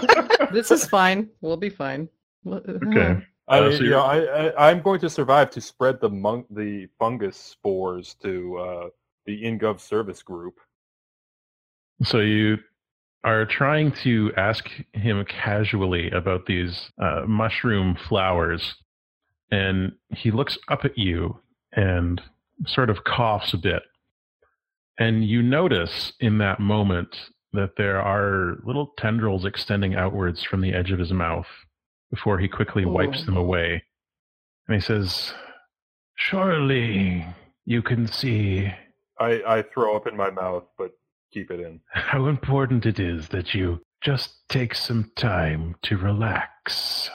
[0.52, 1.28] this is fine.
[1.40, 2.08] We'll be fine.
[2.46, 3.20] Okay.
[3.48, 6.46] I, uh, so you know, I, I, I'm going to survive to spread the mon-
[6.50, 8.88] the fungus spores to uh,
[9.28, 10.54] the InGov service group.
[12.02, 12.56] So you
[13.24, 18.74] are trying to ask him casually about these uh, mushroom flowers,
[19.50, 21.40] and he looks up at you
[21.74, 22.22] and
[22.66, 23.82] sort of coughs a bit.
[24.98, 27.14] And you notice in that moment
[27.52, 31.46] that there are little tendrils extending outwards from the edge of his mouth
[32.10, 33.24] before he quickly wipes Oh.
[33.26, 33.84] them away.
[34.66, 35.34] And he says,
[36.16, 37.26] Surely
[37.66, 38.72] you can see
[39.20, 40.92] I, I throw up in my mouth, but
[41.32, 41.80] keep it in.
[41.92, 47.10] how important it is that you just take some time to relax.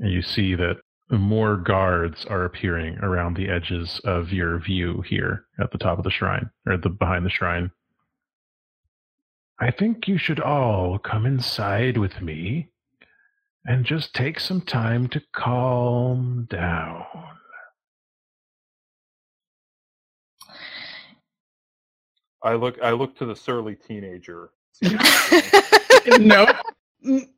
[0.00, 0.78] And you see that
[1.10, 6.04] more guards are appearing around the edges of your view here at the top of
[6.04, 7.70] the shrine, or the behind the shrine.
[9.60, 12.70] I think you should all come inside with me
[13.64, 17.04] and just take some time to calm down.
[22.44, 24.50] I look I look to the surly teenager.
[24.72, 26.46] See if he's doing- no.
[27.06, 27.28] Mm.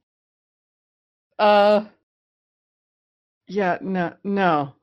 [1.39, 1.85] Uh.
[3.47, 3.79] Yeah.
[3.81, 4.15] No.
[4.25, 4.75] No.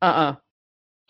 [0.00, 0.04] Uh.
[0.04, 0.34] uh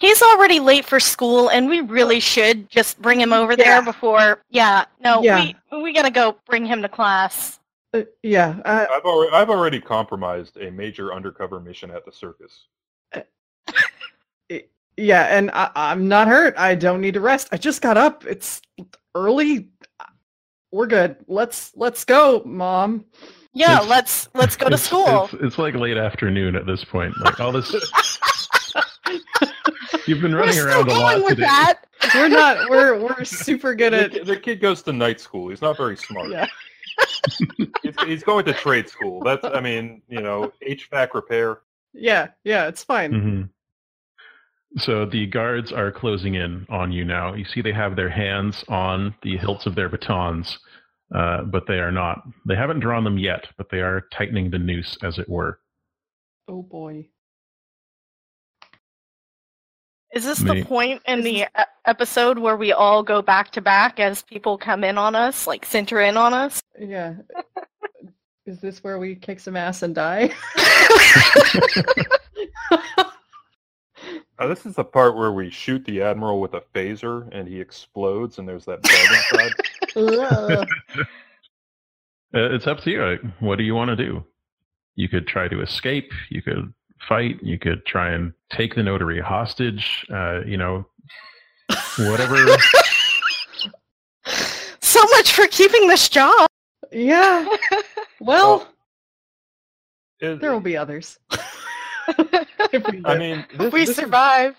[0.03, 3.65] he's already late for school, and we really should just bring him over Yeah.
[3.65, 4.43] there before.
[4.51, 5.53] Yeah, no, Yeah.
[5.71, 7.61] we we gotta go bring him to class.
[7.95, 8.57] Uh, yeah.
[8.65, 12.67] Uh, I've already I've already compromised a major undercover mission at the circus.
[14.97, 15.37] yeah.
[15.37, 16.55] And I, I'm not hurt.
[16.57, 17.49] I don't need to rest.
[17.53, 18.25] I just got up.
[18.27, 18.61] It's
[19.15, 19.69] early.
[20.71, 21.17] We're good.
[21.29, 23.05] Let's let's go, mom.
[23.55, 25.25] Yeah, It's- let's let's go to It's- school.
[25.25, 27.15] It's, it's like late afternoon at this point.
[27.21, 27.71] Like all this.
[30.07, 31.43] You've been We're running still around a going lot with today.
[31.43, 31.83] that.
[32.15, 32.69] We're not.
[32.71, 34.11] We're we're super good The, at.
[34.13, 35.49] ki- the kid goes to night school.
[35.51, 36.31] He's not very smart.
[36.31, 36.47] Yeah.
[37.83, 39.23] He's, he's going to trade school.
[39.23, 41.61] That's I mean, you know, HVAC repair.
[41.93, 42.29] Yeah.
[42.45, 42.67] Yeah.
[42.69, 43.13] It's fine.
[43.13, 43.43] hmm
[44.79, 47.35] So the guards are closing in on you now.
[47.35, 50.59] You see, they have their hands on the hilts of their batons,
[51.15, 52.23] uh, but they are not.
[52.47, 55.59] They haven't drawn them yet, but they are tightening the noose, as it were.
[56.49, 57.09] Oh boy.
[60.15, 60.61] Is this Me.
[60.61, 61.47] the point in the
[61.87, 65.65] episode where we all go back to back as people come in on us, like
[65.65, 66.63] center in on us?
[66.79, 67.15] Yeah.
[68.45, 70.31] Is this where we kick some ass and die?
[74.39, 77.61] Uh, this is the part where we shoot the admiral with a phaser and he
[77.61, 79.47] explodes and there's that bug
[79.97, 80.67] inside.
[82.35, 83.05] Uh, it's up to you.
[83.05, 84.25] Like, What do you want to do?
[84.95, 86.11] You could try to escape.
[86.31, 86.73] You could
[87.07, 87.37] fight.
[87.43, 90.07] You could try and take the notary hostage.
[90.11, 90.87] Uh, you know,
[91.99, 92.37] whatever.
[94.81, 96.49] so much for keeping this job.
[96.91, 97.47] Yeah.
[98.19, 98.67] Well,
[100.21, 101.19] It- there will be others.
[102.73, 104.57] If we I mean, this, we this is- survive.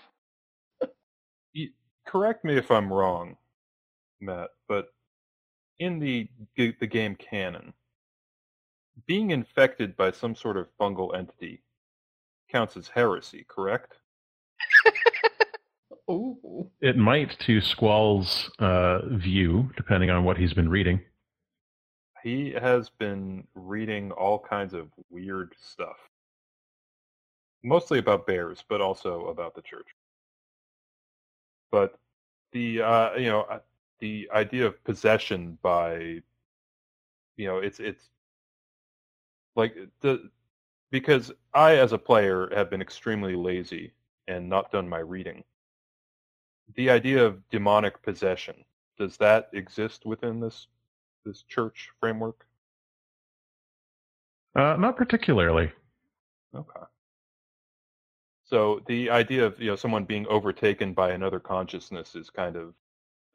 [2.06, 3.36] correct me if I'm wrong,
[4.20, 4.88] Matt, but
[5.78, 7.72] in the the game canon,
[9.06, 11.62] being infected by some sort of fungal entity
[12.50, 13.94] counts as heresy, correct?
[16.10, 16.70] Ooh.
[16.80, 21.00] It might to Squall's uh, view, depending on what he's been reading.
[22.22, 25.96] He has been reading all kinds of weird stuff.
[27.64, 29.88] Mostly about bears, but also about the church.
[31.72, 31.98] But
[32.52, 33.60] the uh, you know uh,
[34.00, 36.22] the idea of possession by
[37.36, 38.10] you know it's it's
[39.56, 40.30] like the
[40.90, 43.92] because I as a player have been extremely lazy
[44.28, 45.42] and not done my reading.
[46.76, 48.64] The idea of demonic possession
[48.98, 50.68] does that exist within this
[51.24, 52.46] this church framework?
[54.54, 55.72] Uh, not particularly.
[56.54, 56.80] Okay.
[58.44, 62.74] So the idea of you know someone being overtaken by another consciousness is kind of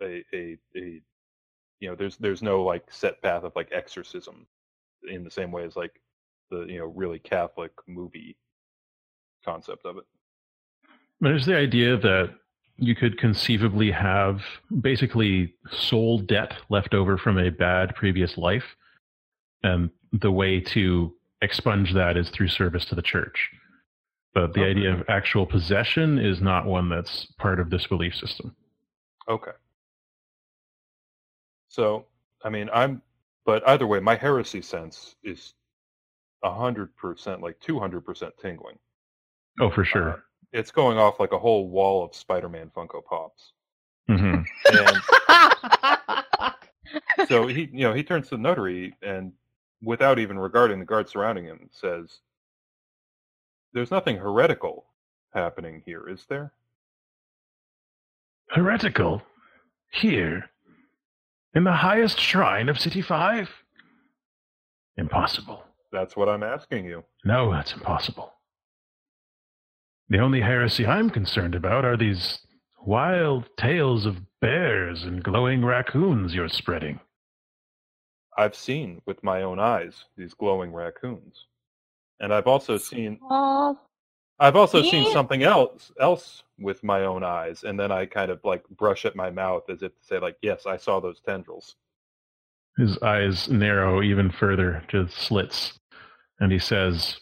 [0.02, 1.02] a a, a
[1.80, 4.45] you know there's there's no like set path of like exorcism
[5.10, 6.00] in the same way as like
[6.52, 8.38] the you know really Catholic movie
[9.43, 10.04] concept of it.
[11.22, 12.36] But there's the idea that
[12.78, 14.41] you could conceivably have
[14.82, 18.76] basically soul debt left over from a bad previous life.
[19.63, 23.50] And the way to expunge that is through service to the church.
[24.39, 24.69] But the Okay.
[24.71, 28.56] idea of actual possession is not one that's part of this belief system.
[29.28, 29.52] Okay.
[31.67, 32.06] So
[32.43, 33.02] I mean I'm
[33.45, 35.56] but either way my heresy sense is
[36.41, 38.80] a hundred percent like two hundred percent tingling.
[39.60, 40.23] Oh, for sure.
[40.54, 43.52] It's going off like a whole wall of Spider-Man Funko Pops.
[44.08, 45.02] hmm And
[47.28, 49.34] so he, you know, he turns to the notary and,
[49.84, 52.19] without even regarding the guard surrounding him, says,
[53.74, 54.86] "There's nothing heretical
[55.34, 56.54] happening here, is there?"
[58.50, 59.22] Heretical?
[59.92, 60.50] Here?
[61.54, 63.64] In the highest shrine of City 5?
[64.98, 65.64] Impossible.
[65.92, 67.04] That's what I'm asking you.
[67.24, 68.34] No, that's impossible.
[70.10, 72.40] The only heresy I'm concerned about are these
[72.86, 77.00] wild tales of bears and glowing raccoons you're spreading.
[78.38, 81.46] I've seen with my own eyes these glowing raccoons,
[82.20, 83.76] and I've also seen Aw.
[84.40, 88.40] I've also seen something else else with my own eyes, and then I kind of
[88.44, 91.76] like brush at my mouth as if to say, like, "Yes, I saw those tendrils."
[92.78, 95.78] His eyes narrow even further to slits,
[96.40, 97.20] and he says,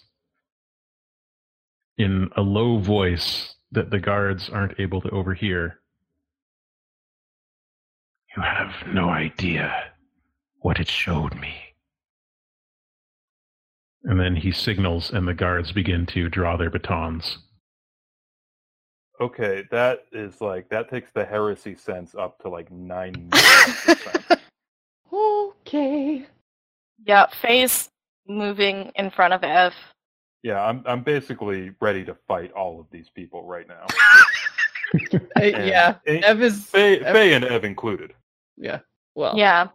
[1.98, 5.80] in a low voice that the guards aren't able to overhear,
[8.36, 9.92] You have no idea
[10.60, 11.56] what it showed me.
[14.08, 17.40] And then he signals, and the guards begin to draw their batons.
[19.20, 23.30] Okay, that is like that takes the heresy sense up to like nine.
[25.12, 26.26] okay.
[27.06, 27.90] Yeah, Faye's
[28.28, 29.74] moving in front of Ev.
[30.44, 33.86] Yeah, I'm I'm basically ready to fight all of these people right now.
[35.36, 35.96] And- yeah.
[36.08, 36.64] and Ev is.
[36.64, 38.14] Faye, Ev- Faye and Ev included.
[38.56, 38.80] Yeah.
[39.16, 39.38] Well.
[39.38, 39.68] Yeah.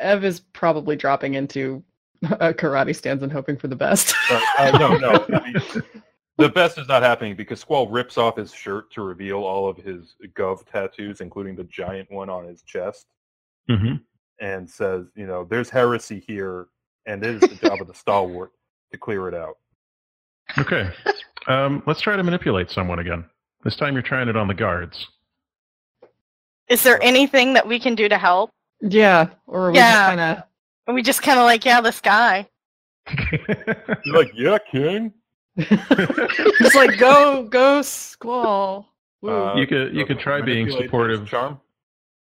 [0.00, 1.84] Ev is probably dropping into
[2.30, 4.14] uh, karate stands and hoping for the best.
[4.28, 5.24] But, uh, no, no.
[5.32, 5.82] I mean,
[6.38, 9.76] the best is not happening because Squall rips off his shirt to reveal all of
[9.76, 13.06] his Gov tattoos, including the giant one on his chest,
[13.68, 13.94] hmm
[14.40, 16.68] and says, you know, there's heresy here,
[17.06, 18.52] and it is the job of the stalwart
[18.92, 19.56] to clear it out.
[20.56, 20.90] Okay.
[21.48, 23.24] Um, let's try to manipulate someone again.
[23.64, 25.08] This time you're trying it on the guards.
[26.68, 28.50] Is there anything that we can do to help?
[28.80, 29.30] yeah.
[29.48, 29.90] Or are we Yeah.
[29.92, 30.44] just kind of.
[30.88, 32.48] Are we just kind of like, yeah, this guy.
[34.04, 35.12] You're like, yeah, King.
[35.56, 38.86] It's like go go squall.
[39.22, 39.30] Woo.
[39.32, 41.20] Uh, You could- you could try being supportive.
[41.22, 41.60] his Charm.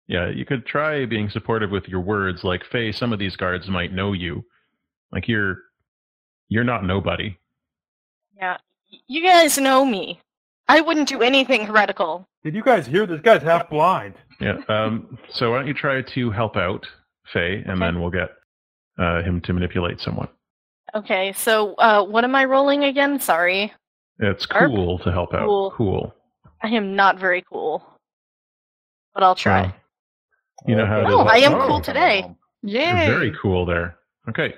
[0.06, 2.92] Yeah, you could try being supportive with your words, like Faye.
[2.92, 4.44] Some of these guards might know you,
[5.12, 5.58] like you're
[6.48, 7.38] you're not nobody.
[8.36, 8.58] Yeah.
[9.08, 10.20] You guys know me.
[10.68, 12.28] I wouldn't do anything heretical.
[12.44, 14.14] Did you guys hear this guy's half blind?
[14.40, 14.58] Yeah.
[14.68, 15.18] Um.
[15.30, 16.86] So why don't you try to help out
[17.32, 18.30] Faye, and then we'll get
[18.98, 20.28] uh, him to manipulate someone.
[20.94, 23.18] Okay, so uh, what am I rolling again?
[23.18, 23.72] Sorry.
[24.20, 24.70] It's Arp?
[24.70, 25.46] cool to help out.
[25.46, 25.70] Cool.
[25.76, 26.14] Cool.
[26.62, 27.84] I am not very cool.
[29.12, 29.62] But I'll try.
[29.62, 29.74] Well,
[30.66, 31.20] You know how it Oh.
[31.20, 32.24] I am Oh, cool today.
[32.62, 33.06] Yay.
[33.08, 33.96] Very cool there.
[34.28, 34.54] Okay.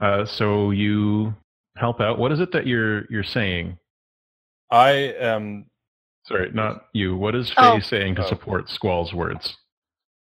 [0.00, 1.34] Uh, so you
[1.76, 2.18] help out.
[2.18, 3.78] What is it that you're you're saying?
[4.70, 5.66] I am
[6.26, 7.16] Sorry, not you.
[7.16, 7.78] What is Faye Oh.
[7.78, 8.28] saying to Oh.
[8.28, 9.56] support Squall's words?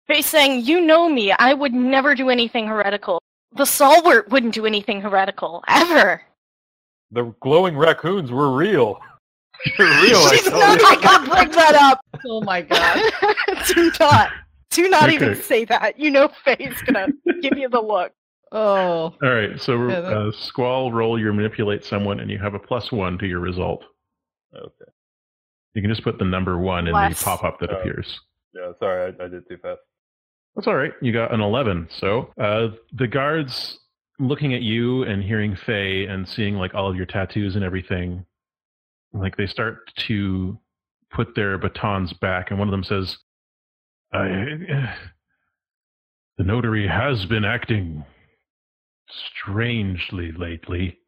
[0.09, 1.31] Faye saying, "You know me.
[1.31, 3.23] I would never do anything heretical.
[3.57, 6.23] The stalwart wouldn't do anything heretical ever."
[7.11, 9.01] The glowing raccoons were real.
[9.79, 11.03] They're real, I She's tell not you.
[11.03, 12.01] gonna bring that up.
[12.27, 13.13] Oh my god.
[13.75, 14.31] do not.
[14.71, 15.99] Do not even say that.
[15.99, 17.07] You know Faye's gonna
[17.41, 18.13] give you the look.
[18.57, 19.13] Oh.
[19.21, 22.93] All right, so Yeah, uh, Squall, roll your manipulate someone, and you have a plus
[22.93, 23.83] one to your result.
[24.55, 24.91] Okay.
[25.75, 27.81] You can just put the number one in the pop-up that Oh.
[27.81, 28.21] appears.
[28.55, 29.81] Yeah, sorry, I, I did too fast.
[30.55, 30.93] That's all right.
[31.01, 31.89] You got an 11.
[31.91, 33.79] So uh, the guards
[34.19, 38.25] looking at you and hearing Faye and seeing like all of your tattoos and everything,
[39.13, 40.59] like they start to
[41.11, 43.19] put their batons back, and one of them says,
[44.13, 44.27] I,
[46.39, 48.05] "The notary has been acting
[49.09, 50.99] strangely lately."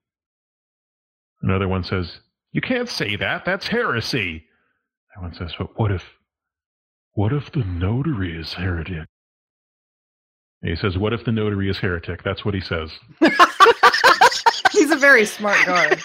[1.42, 2.20] Another one says,
[2.52, 3.44] "You can't say that.
[3.44, 4.46] That's heresy."
[5.14, 6.04] That one says, "But what if,
[7.12, 9.08] what if the notary is heretic?"
[10.62, 12.90] And he says, "What if the notary is heretic?" That's what he says.
[14.72, 16.00] He's a very smart guard.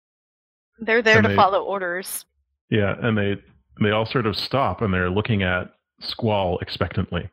[0.78, 2.24] They're there And to they- follow orders.
[2.70, 3.36] Yeah, and they
[3.82, 7.28] they all sort of stop and they're looking at Squall expectantly.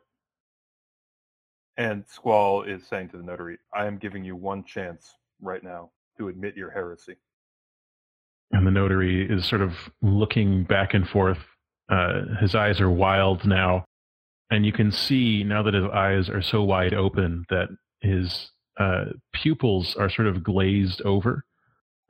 [1.76, 5.90] And Squall is saying to the notary, I am giving you one chance right now
[6.18, 7.14] to admit your heresy.
[8.50, 11.38] And the notary is sort of looking back and forth.
[11.88, 13.84] Uh, his eyes are wild now,
[14.50, 17.68] and you can see now that his eyes are so wide open that
[18.00, 21.44] his uh, pupils are sort of glazed over.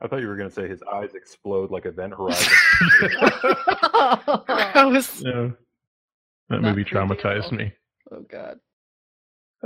[0.01, 2.53] I thought you were going to say his eyes explode like Event Horizon.
[4.73, 5.21] Gross.
[5.21, 5.49] Yeah.
[6.49, 7.73] That movie traumatized me.
[8.11, 8.59] oh god.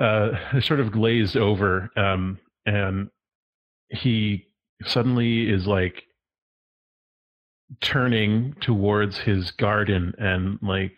[0.02, 3.10] uh, sort of glazed over, um, and
[3.90, 4.48] he
[4.86, 6.04] suddenly is like
[7.82, 10.92] turning towards his garden and like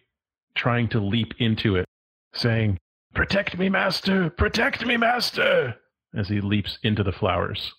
[0.55, 1.85] trying to leap into it,
[2.33, 2.77] saying,
[3.13, 4.29] "Protect me, master!
[4.29, 5.75] Protect me, master!"
[6.15, 7.73] As he leaps into the flowers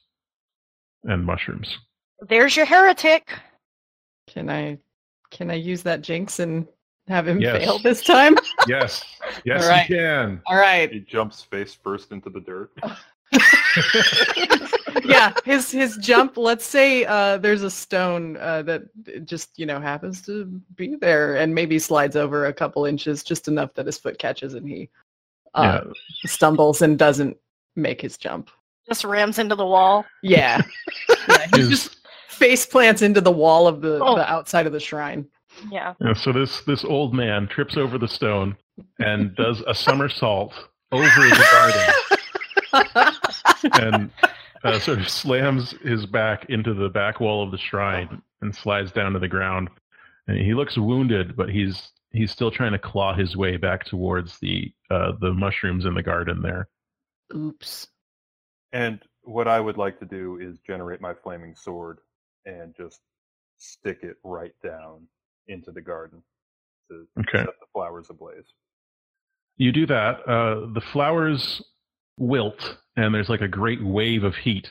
[1.05, 1.79] and mushrooms.
[2.29, 3.33] There's your heretic.
[4.27, 4.79] Can I
[5.31, 6.67] can I use that jinx and
[7.09, 7.63] have him Yes.
[7.63, 8.37] fail this time?
[8.69, 9.05] Yes,
[9.45, 9.89] yes, All right.
[9.89, 10.43] you can.
[10.47, 10.91] All right.
[10.91, 12.73] he jumps face first into the dirt.
[15.05, 16.37] yeah, his his jump.
[16.37, 18.83] Let's say uh, there's a stone uh, that
[19.25, 20.45] just you know happens to
[20.75, 24.55] be there, and maybe slides over a couple inches, just enough that his foot catches,
[24.55, 24.89] and he
[25.55, 25.81] uh,
[26.25, 27.37] stumbles and doesn't
[27.75, 28.51] make his jump.
[28.89, 30.05] Just rams into the wall.
[30.23, 30.63] Yeah,
[31.29, 31.97] yeah he just
[32.29, 34.15] face plants into the wall of the, Oh.
[34.17, 35.27] the outside of the shrine.
[35.71, 35.95] Yeah.
[36.01, 38.57] Yeah, so this this old man trips over the stone
[38.99, 40.53] and does a somersault
[40.93, 41.95] over the
[42.73, 43.13] garden
[43.83, 44.11] and
[44.67, 48.93] uh, sort of slams his back into the back wall of the shrine and slides
[48.93, 49.69] down to the ground.
[50.29, 54.39] And he looks wounded, but he's he's still trying to claw his way back towards
[54.41, 56.69] the uh, the mushrooms in the garden there.
[57.35, 57.87] Oops.
[58.73, 61.99] And what I would like to do is generate my flaming sword
[62.45, 63.01] and just
[63.59, 65.07] stick it right down
[65.49, 66.23] into the garden
[66.91, 67.39] to Okay.
[67.39, 68.53] set the flowers ablaze.
[69.57, 70.21] You do that.
[70.29, 71.63] Uh, the flowers
[72.19, 74.71] wilt, and there's like a great wave of heat.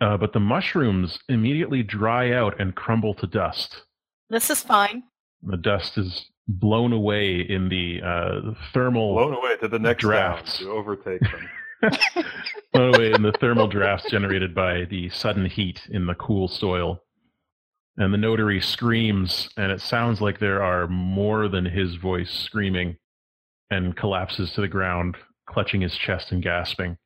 [0.00, 3.82] Uh, but the mushrooms immediately dry out and crumble to dust.
[4.30, 5.02] This is fine.
[5.42, 10.60] The dust is blown away in the uh, thermal Blown away to the next Drafts.
[10.62, 11.48] round to overtake them.
[12.72, 17.02] blown away in the thermal drafts generated by the sudden heat in the cool soil.
[17.96, 22.96] And the notary screams, and it sounds like there are more than his voice screaming,
[23.70, 25.16] and collapses to the ground,
[25.50, 26.96] clutching his chest and gasping.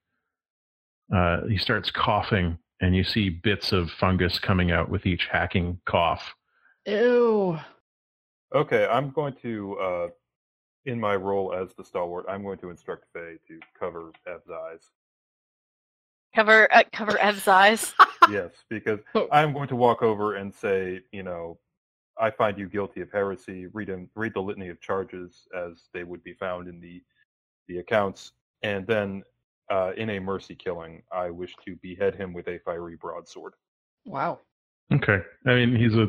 [1.14, 5.78] Uh, he starts coughing, and you see bits of fungus coming out with each hacking
[5.86, 6.34] cough.
[6.86, 7.58] Ew.
[8.54, 10.08] Okay, I'm going to, uh,
[10.86, 14.80] in my role as the stalwart, I'm going to instruct Faye to cover Ev's eyes.
[16.34, 17.94] Cover uh, cover Ev's eyes.
[18.30, 19.28] yes, because Oh.
[19.32, 21.58] I'm going to walk over and say, you know,
[22.18, 23.66] I find you guilty of heresy.
[23.72, 27.02] Read him, read the litany of charges as they would be found in the
[27.68, 29.22] the accounts, and then
[29.70, 33.54] uh, in a mercy killing, I wish to behead him with a fiery broadsword.
[34.04, 34.40] Wow.
[34.92, 35.18] Okay.
[35.46, 36.08] I mean, he's a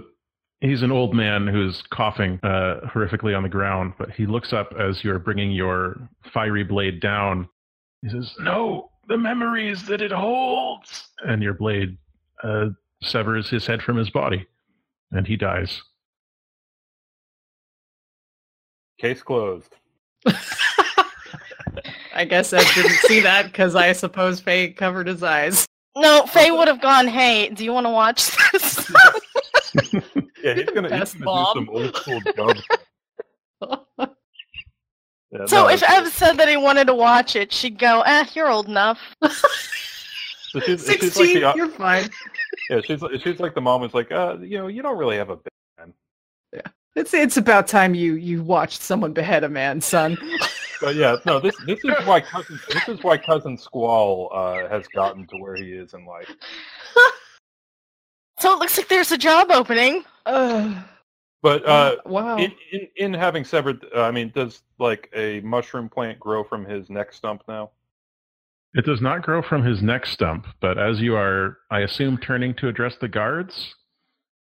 [0.62, 4.74] he's an old man who's coughing uh, horrifically on the ground, but he looks up
[4.80, 7.48] as you're bringing your fiery blade down.
[8.02, 11.98] He says, "No, the memories that it holds," and your blade
[12.44, 12.68] uh,
[13.02, 14.46] severs his head from his body,
[15.12, 15.82] and he dies.
[19.00, 19.76] Case closed.
[22.16, 25.66] I guess I didn't see that because I suppose Faye covered his eyes.
[25.98, 28.92] No, Faye would have gone, hey, do you want to watch this?
[30.44, 32.58] Yeah, he's gonna, he's gonna do some old school dub.
[35.32, 38.26] Yeah, So no, if Ev said that he wanted to watch it, she'd go, "Eh,
[38.36, 39.30] you're old enough." so
[40.62, 42.08] she's, she's like Sixteen, the, you're fine.
[42.70, 45.30] yeah, she's she's like the mom who's like, uh, you know, you don't really have
[45.32, 45.94] a big man.
[46.96, 50.18] It's it's about time you you watched someone behead a man, son.
[50.86, 54.86] But yeah, no, this this is why cousin this is why cousin Squall uh, has
[54.90, 56.32] gotten to where he is in life.
[58.38, 60.04] So it looks like there's a job opening.
[60.28, 60.76] Ugh.
[61.42, 62.38] But uh, wow.
[62.38, 66.66] in, in in having severed, uh, I mean, does like a mushroom plant grow from
[66.66, 67.70] his neck stump now?
[68.74, 72.56] It does not grow from his neck stump, but as you are, I assume, turning
[72.56, 73.76] to address the guards.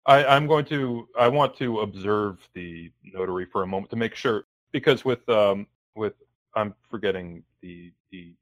[0.05, 1.07] I, I'm going to.
[1.17, 5.65] I want to observe the notary for a moment to make sure, because with um
[5.95, 6.13] with
[6.55, 8.33] I'm forgetting the the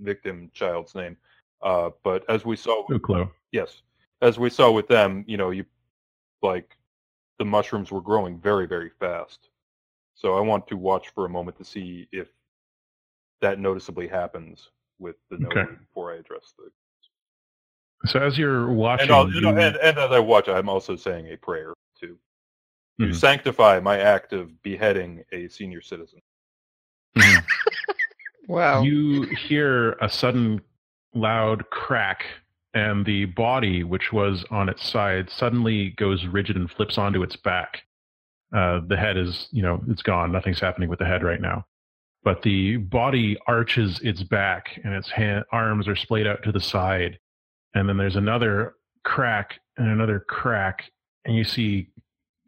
[0.00, 1.16] victim child's name,
[1.62, 3.30] uh, but as we saw, Uklo.
[3.52, 3.82] yes,
[4.22, 5.64] as we saw with them, you know, you
[6.42, 6.76] like
[7.38, 9.50] the mushrooms were growing very very fast.
[10.14, 12.28] So I want to watch for a moment to see if
[13.40, 15.44] that noticeably happens with the Okay.
[15.46, 16.70] notary before I address the.
[18.06, 21.36] So as you're watching, And, you and, and as I watch, I'm also saying a
[21.36, 22.18] prayer to
[23.00, 23.14] to Mhm.
[23.14, 26.20] sanctify my act of beheading a senior citizen.
[28.46, 28.82] Wow.
[28.82, 30.60] you hear a sudden
[31.14, 32.24] loud crack,
[32.74, 37.36] and the body, which was on its side, suddenly goes rigid and flips onto its
[37.36, 37.82] back.
[38.54, 40.30] Uh, the head is, you know, it's gone.
[40.30, 41.64] Nothing's happening with the head right now.
[42.22, 46.60] But the body arches its back, and its hand, arms are splayed out to the
[46.60, 47.18] side.
[47.74, 50.84] And then there's another crack and another crack,
[51.24, 51.88] and you see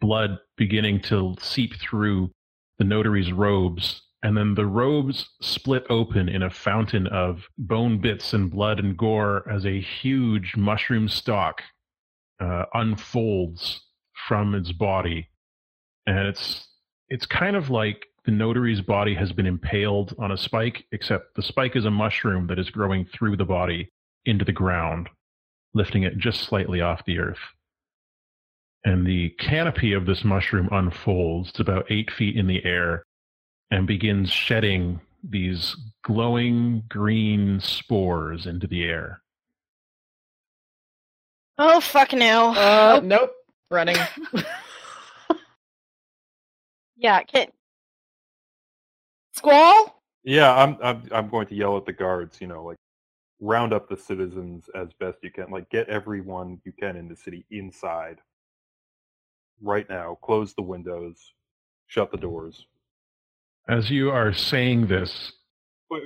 [0.01, 2.31] blood beginning to seep through
[2.79, 8.33] the notary's robes, and then the robes split open in a fountain of bone bits
[8.33, 11.63] and blood and gore as a huge mushroom stalk
[12.41, 13.83] uh, unfolds
[14.29, 15.29] from its body,
[16.07, 16.69] and it's
[17.09, 21.43] it's kind of like the notary's body has been impaled on a spike, except the
[21.43, 23.89] spike is a mushroom that is growing through the body
[24.25, 25.09] into the ground,
[25.75, 27.39] lifting it just slightly off the earth.
[28.85, 31.53] And the canopy of this mushroom unfolds.
[31.53, 33.05] To about eight feet in the air
[33.71, 39.23] and begins shedding these glowing green spores into the air.
[41.59, 42.55] Oh fuck no.
[42.55, 43.33] Uh, nope.
[43.71, 43.97] Running.
[46.97, 47.49] yeah, can
[49.33, 50.01] Squall?
[50.25, 52.41] Yeah, I'm I'm I'm going to yell at the guards.
[52.41, 52.79] You know, like
[53.41, 55.51] round up the citizens as best you can.
[55.51, 58.19] Like get everyone you can in the city inside
[59.61, 60.19] right now.
[60.23, 61.33] Close the windows,
[61.87, 62.67] shut the doors.
[63.69, 65.33] As you are saying this,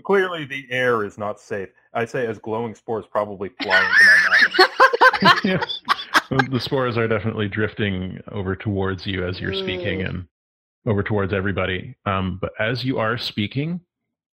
[0.05, 1.69] Clearly, the air is not safe.
[1.95, 4.71] I say as glowing spores probably fly into my mouth.
[5.45, 5.65] Yeah.
[6.51, 10.27] the spores are definitely drifting over towards you as you're speaking and
[10.87, 11.95] over towards everybody.
[12.07, 13.81] Um, but as you are speaking,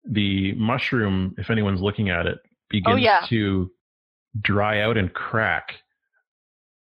[0.07, 2.37] the mushroom, if anyone's looking at it,
[2.69, 3.25] begins yeah.
[3.29, 3.71] to
[4.41, 5.75] dry out and crack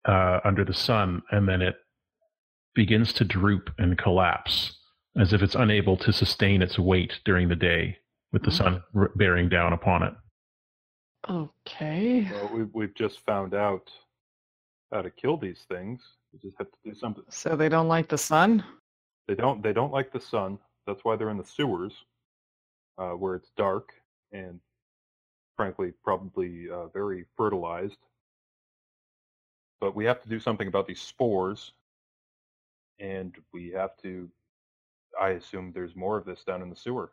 [0.05, 1.75] uh, under the sun, and then it
[2.75, 4.76] begins to droop and collapse
[5.19, 7.97] as if it's unable to sustain its weight during the day
[8.31, 10.13] with the sun r- bearing down upon it.
[11.29, 12.27] Okay.
[12.31, 13.91] Well, we've we've just found out
[14.91, 16.01] how to kill these things.
[16.31, 17.23] We just have to do something.
[17.29, 18.63] So they don't like the sun?
[19.27, 20.59] They don't they don't like the sun.
[20.85, 21.93] That's why they're in the sewers,
[22.97, 23.91] uh, where it's dark
[24.31, 24.59] and,
[25.57, 27.97] frankly, probably uh, very fertilized.
[29.81, 31.73] But we have to do something about these spores,
[32.99, 34.29] and we have to.
[35.19, 37.11] I assume there's more of this down in the sewer.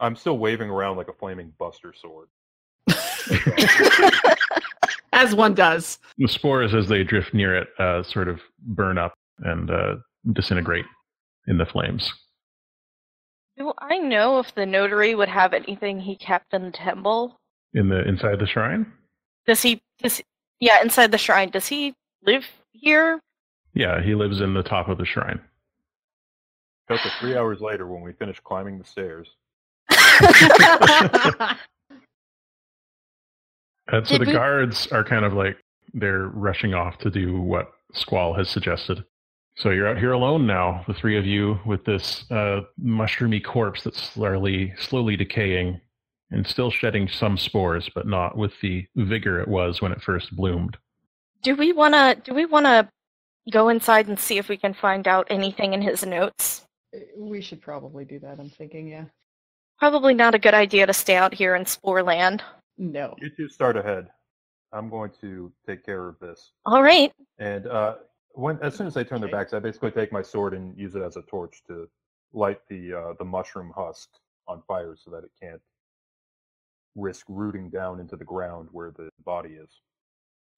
[0.00, 2.28] I'm still waving around like a flaming Buster sword.
[5.12, 5.98] As one does.
[6.18, 9.94] The spores, as they drift near it, uh, sort of burn up and uh,
[10.32, 10.84] disintegrate
[11.46, 12.12] in the flames.
[13.56, 17.38] Do I know if the notary would have anything he kept in the temple?
[17.74, 18.92] In the inside the shrine,
[19.46, 20.20] Does he does
[20.58, 21.50] yeah, inside the shrine.
[21.50, 23.20] Does he live here?
[23.74, 25.40] yeah, he lives in the top of the shrine.
[26.88, 29.28] Cut to three hours later when we finish climbing the stairs.
[33.88, 35.56] And so Did the we- guards are kind of like
[35.94, 39.04] they're rushing off to do what Squall has suggested.
[39.56, 43.84] So you're out here alone now, the three of you, with this uh, mushroomy corpse
[43.84, 45.80] that's slowly, slowly decaying
[46.32, 50.34] and still shedding some spores, but not with the vigor it was when it first
[50.34, 50.76] bloomed.
[51.44, 52.88] Do we wanna do we wanna
[53.52, 56.66] go inside and see if we can find out anything in his notes?
[57.16, 59.04] We should probably do that, I'm thinking, yeah.
[59.78, 62.40] Probably not a good idea to stay out here in Sporeland.
[62.78, 63.14] No.
[63.20, 64.08] You two start ahead.
[64.72, 66.52] I'm going to take care of this.
[66.66, 67.12] All right.
[67.38, 67.96] And uh,
[68.32, 70.94] when as soon as they turn their backs, I basically take my sword and use
[70.94, 71.88] it as a torch to
[72.32, 74.08] light the uh, the mushroom husk
[74.48, 75.60] on fire so that it can't
[76.96, 79.70] risk rooting down into the ground where the body is.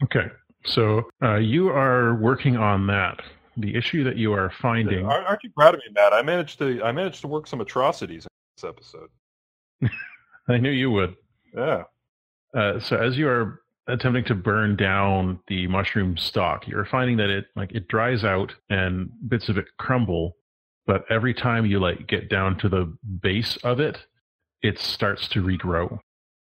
[0.05, 0.27] Okay,
[0.65, 3.21] so uh, you are working on that.
[3.57, 5.07] The issue that you are finding.
[5.07, 6.13] Aren't you proud of me, Matt?
[6.13, 9.09] I managed to I managed to work some atrocities in this episode.
[10.49, 11.17] I knew you would.
[11.55, 11.85] Yeah.
[12.55, 17.31] Uh, so as you are attempting to burn down the mushroom stalk, you're finding that
[17.31, 20.37] it like it dries out and bits of it crumble,
[20.87, 22.93] but every time you like get down to the
[23.23, 24.07] base of it,
[24.63, 25.99] it starts to regrow.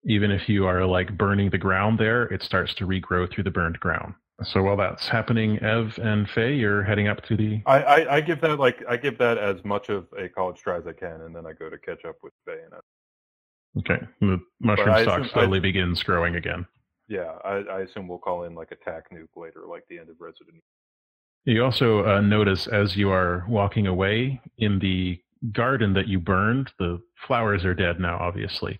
[0.06, 3.52] Even if you are like burning the ground there, it starts to regrow through the
[3.52, 4.14] burned ground.
[4.44, 7.62] So while that's happening, Ev and Faye, you're heading up to the.
[7.66, 10.78] I, I, I give that like I give that as much of a college try
[10.78, 12.82] as I can, and then I go to catch up with Faye and Ev.
[13.80, 16.66] Okay, the mushroom I stalk assume- slowly I- begins growing again.
[17.08, 20.10] yeah, I, I assume we'll call in like a attack nuke later, like the end
[20.10, 20.56] of Resident.
[21.46, 21.56] Evil.
[21.58, 25.20] You also uh, notice as you are walking away in the
[25.52, 28.80] garden that you burned, the flowers are dead now, obviously,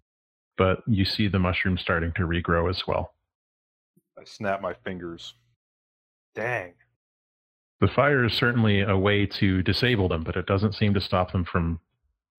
[0.58, 3.14] but you see the mushroom starting to regrow as well.
[4.18, 5.34] I snap my fingers.
[6.36, 6.74] Dang.
[7.82, 11.32] The fire is certainly a way to disable them, but it doesn't seem to stop
[11.32, 11.80] them from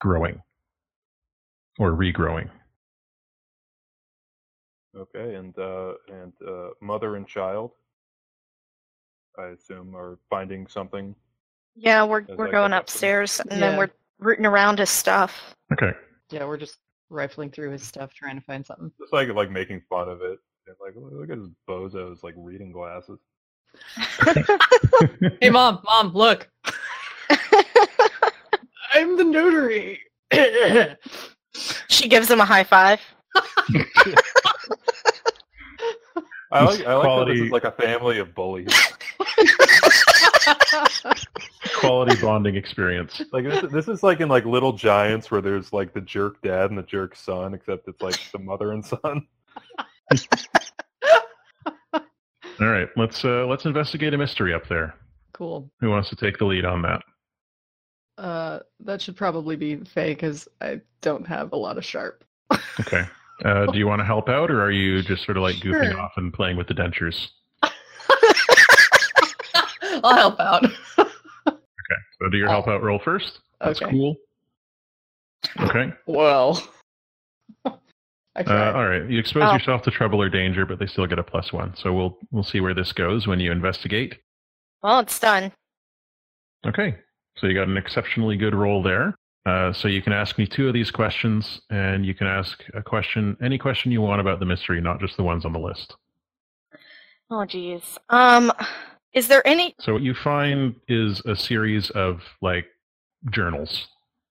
[0.00, 0.40] growing
[1.78, 2.48] or regrowing.
[4.96, 7.72] Okay, and uh, and uh, mother and child,
[9.38, 11.14] I assume, are finding something.
[11.74, 14.90] Yeah, we're we're I going catch up with upstairs and then we're rooting around his
[14.90, 15.56] stuff.
[15.72, 15.90] Okay.
[16.30, 16.78] Yeah, we're just
[17.10, 18.92] rifling through his stuff trying to find something.
[19.00, 20.38] Just like like making fun of it.
[20.66, 23.18] And like, look look at his bozos like reading glasses.
[25.40, 26.48] Hey, mom, mom, look,
[28.92, 30.00] I'm the notary.
[31.88, 33.00] she gives him a high five.
[36.52, 38.72] I like I like that this is like a family of bullies.
[41.76, 43.20] Quality bonding experience.
[43.32, 46.70] Like this, this is like in like Little Giants where there's like the jerk dad
[46.70, 49.26] and the jerk son, except it's like the mother and son.
[52.60, 54.94] All right, let's uh, let's investigate a mystery up there.
[55.32, 55.70] cool.
[55.80, 57.02] Who wants to take the lead on that?
[58.16, 62.24] Uh, that should probably be Faye because I don't have a lot of sharp.
[62.80, 63.04] Okay.
[63.44, 65.96] Uh, do you want to help out, or are you just sort of like goofing
[65.98, 67.28] off and playing with the dentures?
[70.04, 70.64] I'll help out.
[70.64, 71.10] Okay.
[72.20, 73.40] So do your help out roll first.
[73.60, 73.90] That's Okay.
[73.90, 74.16] cool.
[75.60, 75.92] Okay.
[76.06, 76.68] Well, I
[78.36, 79.08] Uh, all right.
[79.08, 79.52] You expose Oh.
[79.54, 81.74] yourself to trouble or danger, but they still get a plus one.
[81.76, 84.18] So we'll we'll see where this goes when you investigate.
[84.82, 85.52] Well, it's done.
[86.66, 86.96] Okay.
[87.36, 89.16] So you got an exceptionally good roll there.
[89.46, 92.82] Uh, so you can ask me two of these questions, and you can ask a
[92.82, 95.94] question, any question you want about the mystery, not just the ones on the list.
[97.30, 97.98] Oh geez.
[98.08, 98.52] Um
[99.12, 102.66] is there any So what you find is a series of like
[103.30, 103.86] journals.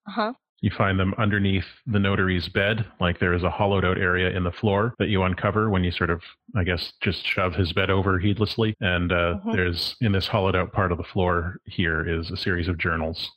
[0.08, 0.34] uh-huh.
[0.64, 4.46] You find them underneath the notary's bed, like there is a hollowed out area in
[4.46, 6.22] the floor that you uncover when you sort of,
[6.56, 8.74] I guess, just shove his bed over heedlessly.
[8.80, 9.52] And uh, Mhm.
[9.52, 13.30] there's in this hollowed out part of the floor here is a series of journals.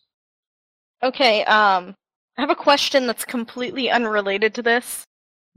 [1.03, 1.97] Okay, um
[2.39, 5.05] I have a question that's completely unrelated to this.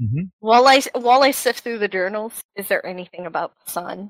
[0.02, 0.24] Mm-hmm.
[0.40, 4.10] While I while I sift through the journals, is there anything about the sun?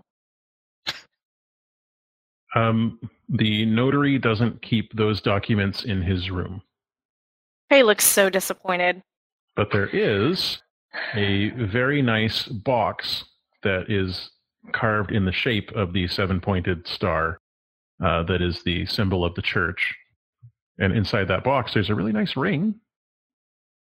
[2.55, 6.61] Um, the notary doesn't keep those documents in his room,
[7.69, 9.01] He looks so disappointed.
[9.55, 10.61] but there is
[11.13, 13.25] a very nice box
[13.63, 14.31] that is
[14.71, 17.39] carved in the shape of the seven pointed star
[18.03, 19.95] uh, that is the symbol of the church.
[20.79, 22.75] And inside that box, there's a really nice ring.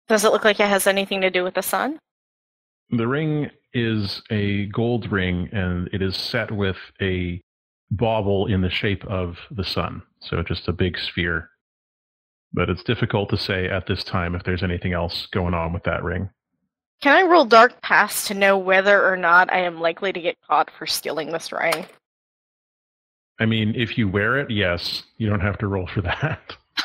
[0.08, 1.98] Does it look like it has anything to do with the sun?
[2.90, 7.40] The ring is a gold ring, and it is set with a
[7.90, 10.02] bauble in the shape of the sun.
[10.20, 11.48] So just a big sphere.
[12.54, 15.84] But it's difficult to say at this time if there's anything else going on with
[15.84, 16.28] that ring.
[17.00, 20.36] Can I roll dark past to know whether or not I am likely to get
[20.46, 21.86] caught for stealing this ring?
[23.40, 26.56] I mean, if you wear it, yes, you don't have to roll for that.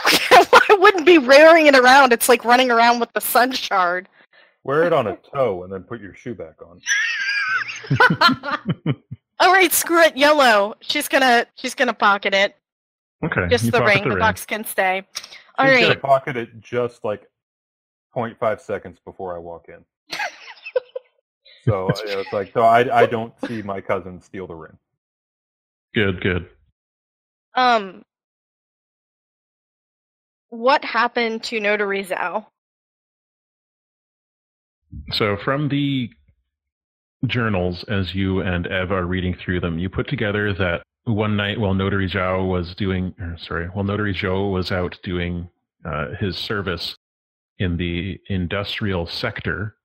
[0.70, 2.14] I wouldn't be wearing it around.
[2.14, 4.10] It's like running around with the sun shard.
[4.64, 6.82] Wear it on a toe and then put your shoe back on.
[9.40, 10.76] All right, screw it, yellow.
[10.82, 12.56] She's gonna she's gonna pocket it.
[13.26, 13.48] Okay.
[13.50, 14.10] Just you the pocket ring.
[14.10, 15.06] The, box can stay.
[15.58, 15.82] All He's right.
[15.82, 17.30] gonna pocket it just like
[18.16, 19.84] 0.5 seconds before I walk in.
[21.68, 24.78] So you know, it's like so I I don't see my cousin steal the ring.
[25.94, 26.48] Good, good.
[27.56, 28.06] Um,
[30.48, 32.46] what happened to Notary Zhou?
[35.12, 36.10] So from the
[37.26, 41.60] journals, as you and Ev are reading through them, you put together that one night
[41.60, 45.50] while Notary Zhou was doing, or sorry, while Notary Zhou was out doing
[45.86, 46.98] uh, his service
[47.58, 49.76] in the industrial sector.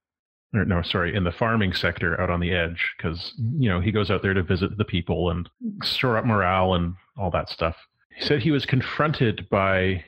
[0.55, 3.93] Or, no, sorry, in the farming sector out on the edge, because you know he
[3.93, 5.49] goes out there to visit the people and
[5.83, 7.77] store up morale and all that stuff.
[8.15, 10.05] He said he was confronted by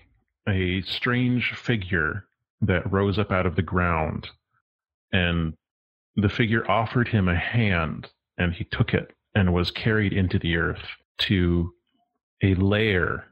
[0.47, 2.27] a strange figure
[2.61, 4.29] that rose up out of the ground,
[5.13, 5.55] and
[6.17, 10.57] the figure offered him a hand, and he took it and was carried into the
[10.57, 10.85] earth
[11.19, 11.73] to
[12.43, 13.27] a lair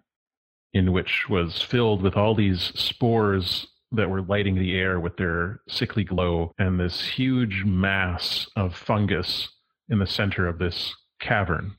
[0.72, 5.61] in which was filled with all these spores that were lighting the air with their
[5.68, 9.51] sickly glow, and this huge mass of fungus
[9.89, 11.76] in the center of this cavern.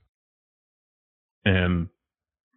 [1.43, 1.89] And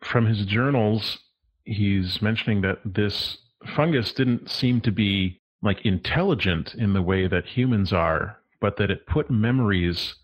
[0.03, 1.19] from his journals,
[1.65, 3.39] he's mentioning that this
[3.75, 8.91] fungus didn't seem to be like intelligent in the way that humans are, but that
[8.91, 10.17] it put memories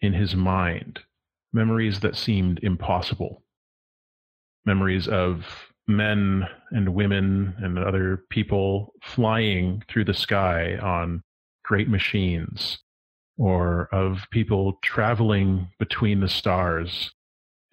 [0.00, 1.00] in his mind,
[1.52, 3.42] memories that seemed impossible,
[4.64, 5.46] memories of
[5.88, 11.22] men and women and other people flying through the sky on
[11.64, 12.78] great machines,
[13.36, 17.10] or of people traveling between the stars,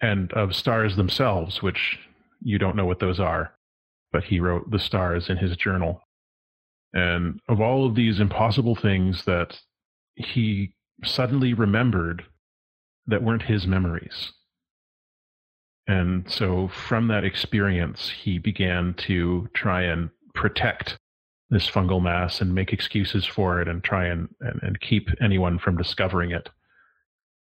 [0.00, 1.98] and of stars themselves, which
[2.40, 3.52] you don't know what those are.
[4.12, 6.00] But he wrote the stars in his journal.
[6.94, 9.60] And of all of these impossible things that
[10.16, 10.72] he
[11.04, 12.24] suddenly remembered
[13.08, 14.32] that weren't his memories.
[15.86, 20.98] And so from that experience, he began to try and protect
[21.50, 25.58] this fungal mass and make excuses for it and try and, and, and keep anyone
[25.58, 26.50] from discovering it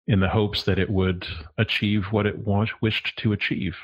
[0.08, 1.28] in the hopes that it would
[1.60, 3.78] achieve what it want, wished to achieve.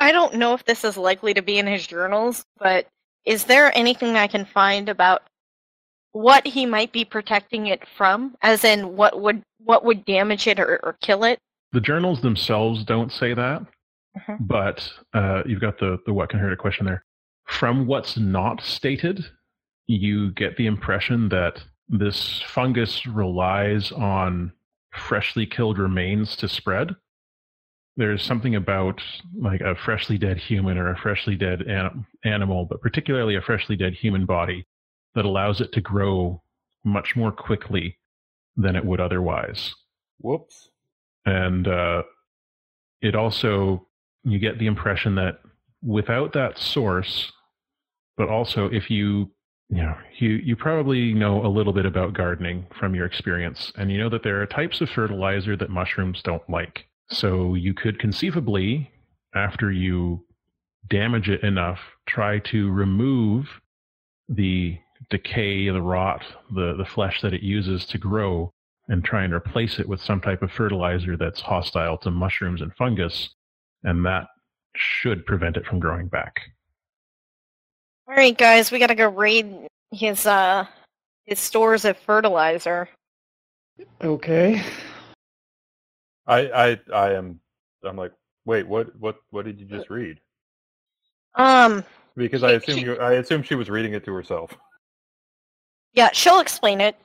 [0.00, 2.86] I don't know if this is likely to be in his journals, but
[3.26, 5.22] is there anything I can find about
[6.12, 8.36] what he might be protecting it from?
[8.42, 11.38] As in, what would what would damage it or, or kill it?
[11.72, 13.62] The journals themselves don't say that,
[14.16, 14.38] Mhm.
[14.40, 17.04] but uh, you've got the the what can hurt it question there.
[17.46, 19.24] From what's not stated,
[19.86, 24.52] you get the impression that this fungus relies on
[24.92, 26.94] freshly killed remains to spread.
[27.96, 29.02] There's something about
[29.36, 33.76] like a freshly dead human or a freshly dead an- animal, but particularly a freshly
[33.76, 34.66] dead human body,
[35.18, 36.40] that allows it to grow
[36.84, 37.98] much more quickly
[38.56, 39.74] than it would otherwise
[40.20, 40.70] Whoops.
[41.26, 42.04] and uh,
[43.02, 43.88] it also
[44.22, 45.40] you get the impression that
[45.82, 47.32] without that source
[48.16, 49.28] but also if you
[49.70, 53.90] you know you you probably know a little bit about gardening from your experience and
[53.90, 57.98] you know that there are types of fertilizer that mushrooms don't like so you could
[57.98, 58.88] conceivably
[59.34, 60.24] after you
[60.88, 63.48] damage it enough try to remove
[64.28, 64.78] the
[65.10, 66.24] decay the rot
[66.54, 68.52] the the flesh that it uses to grow
[68.88, 72.74] and try and replace it with some type of fertilizer that's hostile to mushrooms and
[72.74, 73.28] fungus,
[73.84, 74.26] and that
[74.76, 76.40] should prevent it from growing back.
[78.08, 80.66] All right, guys, we gotta go raid his uh
[81.26, 82.88] his stores of fertilizer.
[84.02, 84.62] Okay.
[86.26, 87.40] I I I am
[87.84, 88.12] I'm like,
[88.46, 90.18] wait, what what what did you just read?
[91.34, 91.84] Um,
[92.16, 94.56] Because I assume she- you I assume she was reading it to herself.
[95.94, 96.96] Yeah, she'll explain it.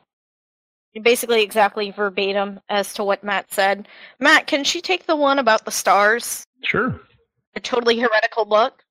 [1.02, 3.88] Basically, exactly verbatim as to what Matt said.
[4.20, 6.46] Matt, can she take the one about the stars?
[6.64, 7.00] Sure.
[7.56, 8.84] A totally heretical book.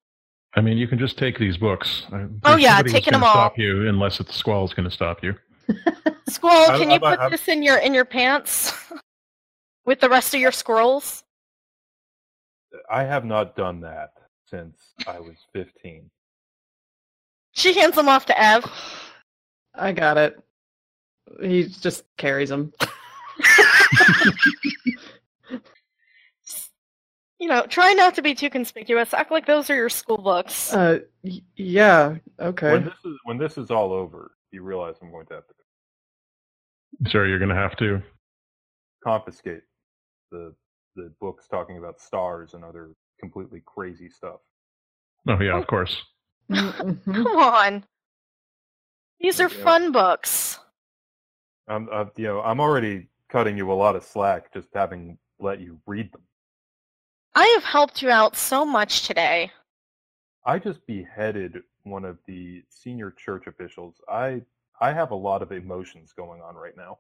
[0.57, 2.03] I mean, you can just take these books.
[2.13, 3.33] Uh, Oh, there's yeah, nobody taking them all.
[3.33, 5.35] Stop you unless it's Squall's going to stop you.
[6.29, 8.73] Squall, I- can you I- put I- this in your in your pants
[9.87, 11.23] with the rest of your scrolls?
[12.91, 14.11] I have not done that
[14.51, 14.77] since
[15.07, 16.11] I was 15.
[17.53, 18.65] She hands them off to Ev.
[19.75, 20.39] I got it.
[21.41, 22.73] He just carries them.
[27.39, 29.13] You know, try not to be too conspicuous.
[29.13, 30.73] Act like those are your school books.
[30.73, 32.17] Uh, y- yeah.
[32.39, 32.71] Okay.
[32.71, 37.11] When this is when this is all over, you realize I'm going to have to
[37.11, 38.01] So you're going to have to.
[39.03, 39.63] confiscate
[40.31, 40.55] the
[40.95, 44.39] the books talking about stars and other completely crazy stuff.
[45.27, 46.01] Oh, yeah, of course.
[46.49, 47.05] Mhm.
[47.13, 47.85] Come on.
[49.23, 49.65] These are Yeah.
[49.65, 50.59] fun books.
[51.69, 55.61] I'm uh, you know I'm already cutting you a lot of slack just having let
[55.61, 56.23] you read them.
[57.35, 59.53] I have helped you out so much today.
[60.45, 64.01] I just beheaded one of the senior church officials.
[64.09, 64.43] I
[64.81, 66.99] I have a lot of emotions going on right now.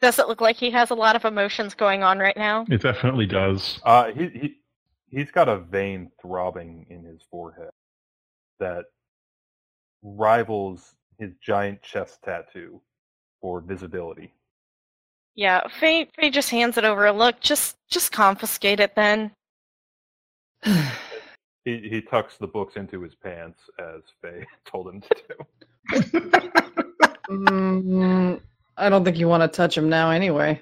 [0.00, 2.64] Does it look like he has a lot of emotions going on right now?
[2.70, 3.80] It definitely does.
[3.84, 4.56] Uh, he he
[5.10, 7.70] he's got a vein throbbing in his forehead
[8.58, 8.86] that
[10.14, 12.80] rivals his giant chest tattoo
[13.40, 14.32] for visibility.
[15.34, 17.10] Yeah, Faye, Faye just hands it over.
[17.12, 19.32] Look, just just confiscate it then.
[21.64, 26.40] He he tucks the books into his pants as Faye told him to do.
[27.28, 28.40] Mm,
[28.76, 30.60] I don't think you want to touch him now anyway.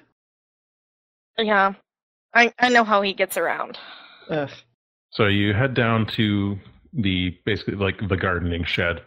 [1.37, 1.73] Yeah.
[2.33, 3.77] I, I know how he gets around.
[4.29, 4.49] Ugh.
[5.11, 6.57] So you head down to
[6.93, 9.01] the basically like the gardening shed.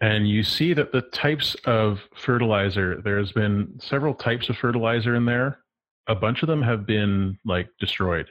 [0.00, 5.24] And you see that the types of fertilizer, there's been several types of fertilizer in
[5.24, 5.58] there.
[6.06, 8.26] A bunch of them have been like destroyed.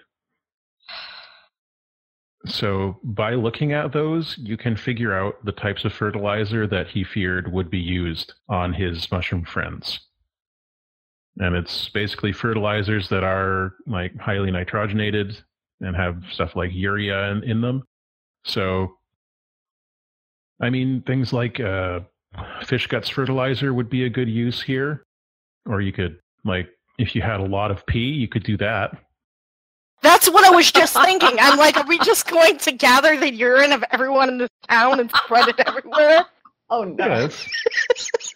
[2.46, 7.04] So by looking at those, you can figure out the types of fertilizer that he
[7.04, 10.00] feared would be used on his mushroom friends.
[11.38, 15.42] And it's basically fertilizers that are like highly nitrogenated
[15.82, 17.84] and have stuff like urea in, in them.
[18.46, 18.98] So,
[20.62, 22.02] I mean, things like uh,
[22.66, 25.04] fish guts fertilizer would be a good use here.
[25.68, 28.96] Or you could, like, if you had a lot of pee, you could do that.
[30.02, 31.38] That's what I was just thinking.
[31.40, 35.00] I'm like, are we just going to gather the urine of everyone in this town
[35.00, 36.26] and spread it everywhere?
[36.70, 37.06] Oh no.
[37.06, 37.48] Yes.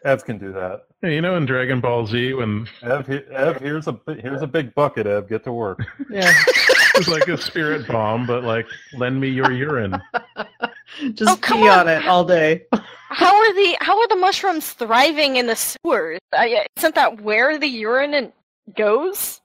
[0.05, 0.83] Ev can do that.
[1.01, 4.47] Hey, you know, in Dragon Ball Z, when Ev, he- Ev, here's a here's a
[4.47, 5.07] big bucket.
[5.07, 5.79] Ev, get to work.
[6.11, 6.31] Yeah.
[6.95, 9.99] it's like a spirit bomb, but like, lend me your urine.
[11.13, 11.79] Just Oh, pee on.
[11.81, 12.63] on it all day.
[13.11, 16.19] How are the how are the mushrooms thriving in the sewers?
[16.33, 18.31] I, isn't that where the urine
[18.77, 19.41] goes?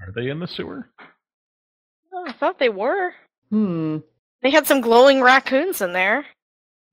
[0.00, 0.90] Are they in the sewer?
[2.12, 3.12] Oh, I thought they were.
[3.50, 3.98] Hmm.
[4.42, 6.26] They had some glowing raccoons in there.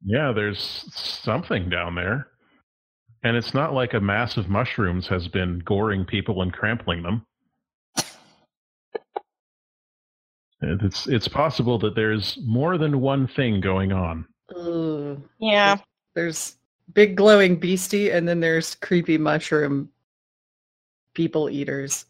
[0.05, 2.27] Yeah, there's something down there.
[3.23, 7.25] And it's not like a mass of mushrooms has been goring people and trampling them.
[10.63, 14.25] It's it's possible that there's more than one thing going on.
[14.55, 15.21] Ugh.
[15.39, 15.77] Yeah.
[16.13, 16.57] There's
[16.93, 19.89] big glowing beastie, and then there's creepy mushroom
[21.13, 22.05] people eaters.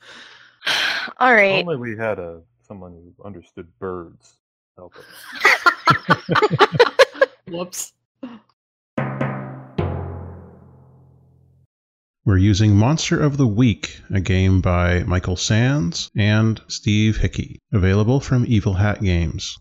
[1.20, 1.60] All right.
[1.60, 1.68] If.
[1.68, 4.38] Only we had a someone who understood birds.
[4.78, 5.06] Help us.
[7.47, 7.93] Whoops.
[12.26, 18.21] We're using Monster of the Week, a game by Michael Sands and Steve Hickey, available
[18.21, 19.57] from Evil Hat Games.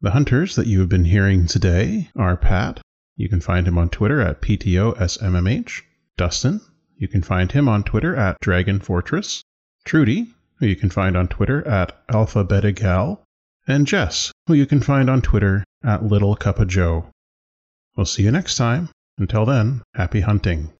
[0.00, 2.80] The hunters that you have been hearing today are Pat.
[3.16, 5.82] You can find him on Twitter at PTOSMMH.
[6.16, 6.60] Dustin.
[6.96, 9.42] You can find him on Twitter at Dragon Fortress.
[9.84, 13.24] Trudy, who you can find on Twitter at Alpha Beta Gal.
[13.66, 17.10] And Jess, who you can find on Twitter at Little Cup of Joe.
[17.96, 18.90] We'll see you next time.
[19.18, 20.70] Until then, happy hunting.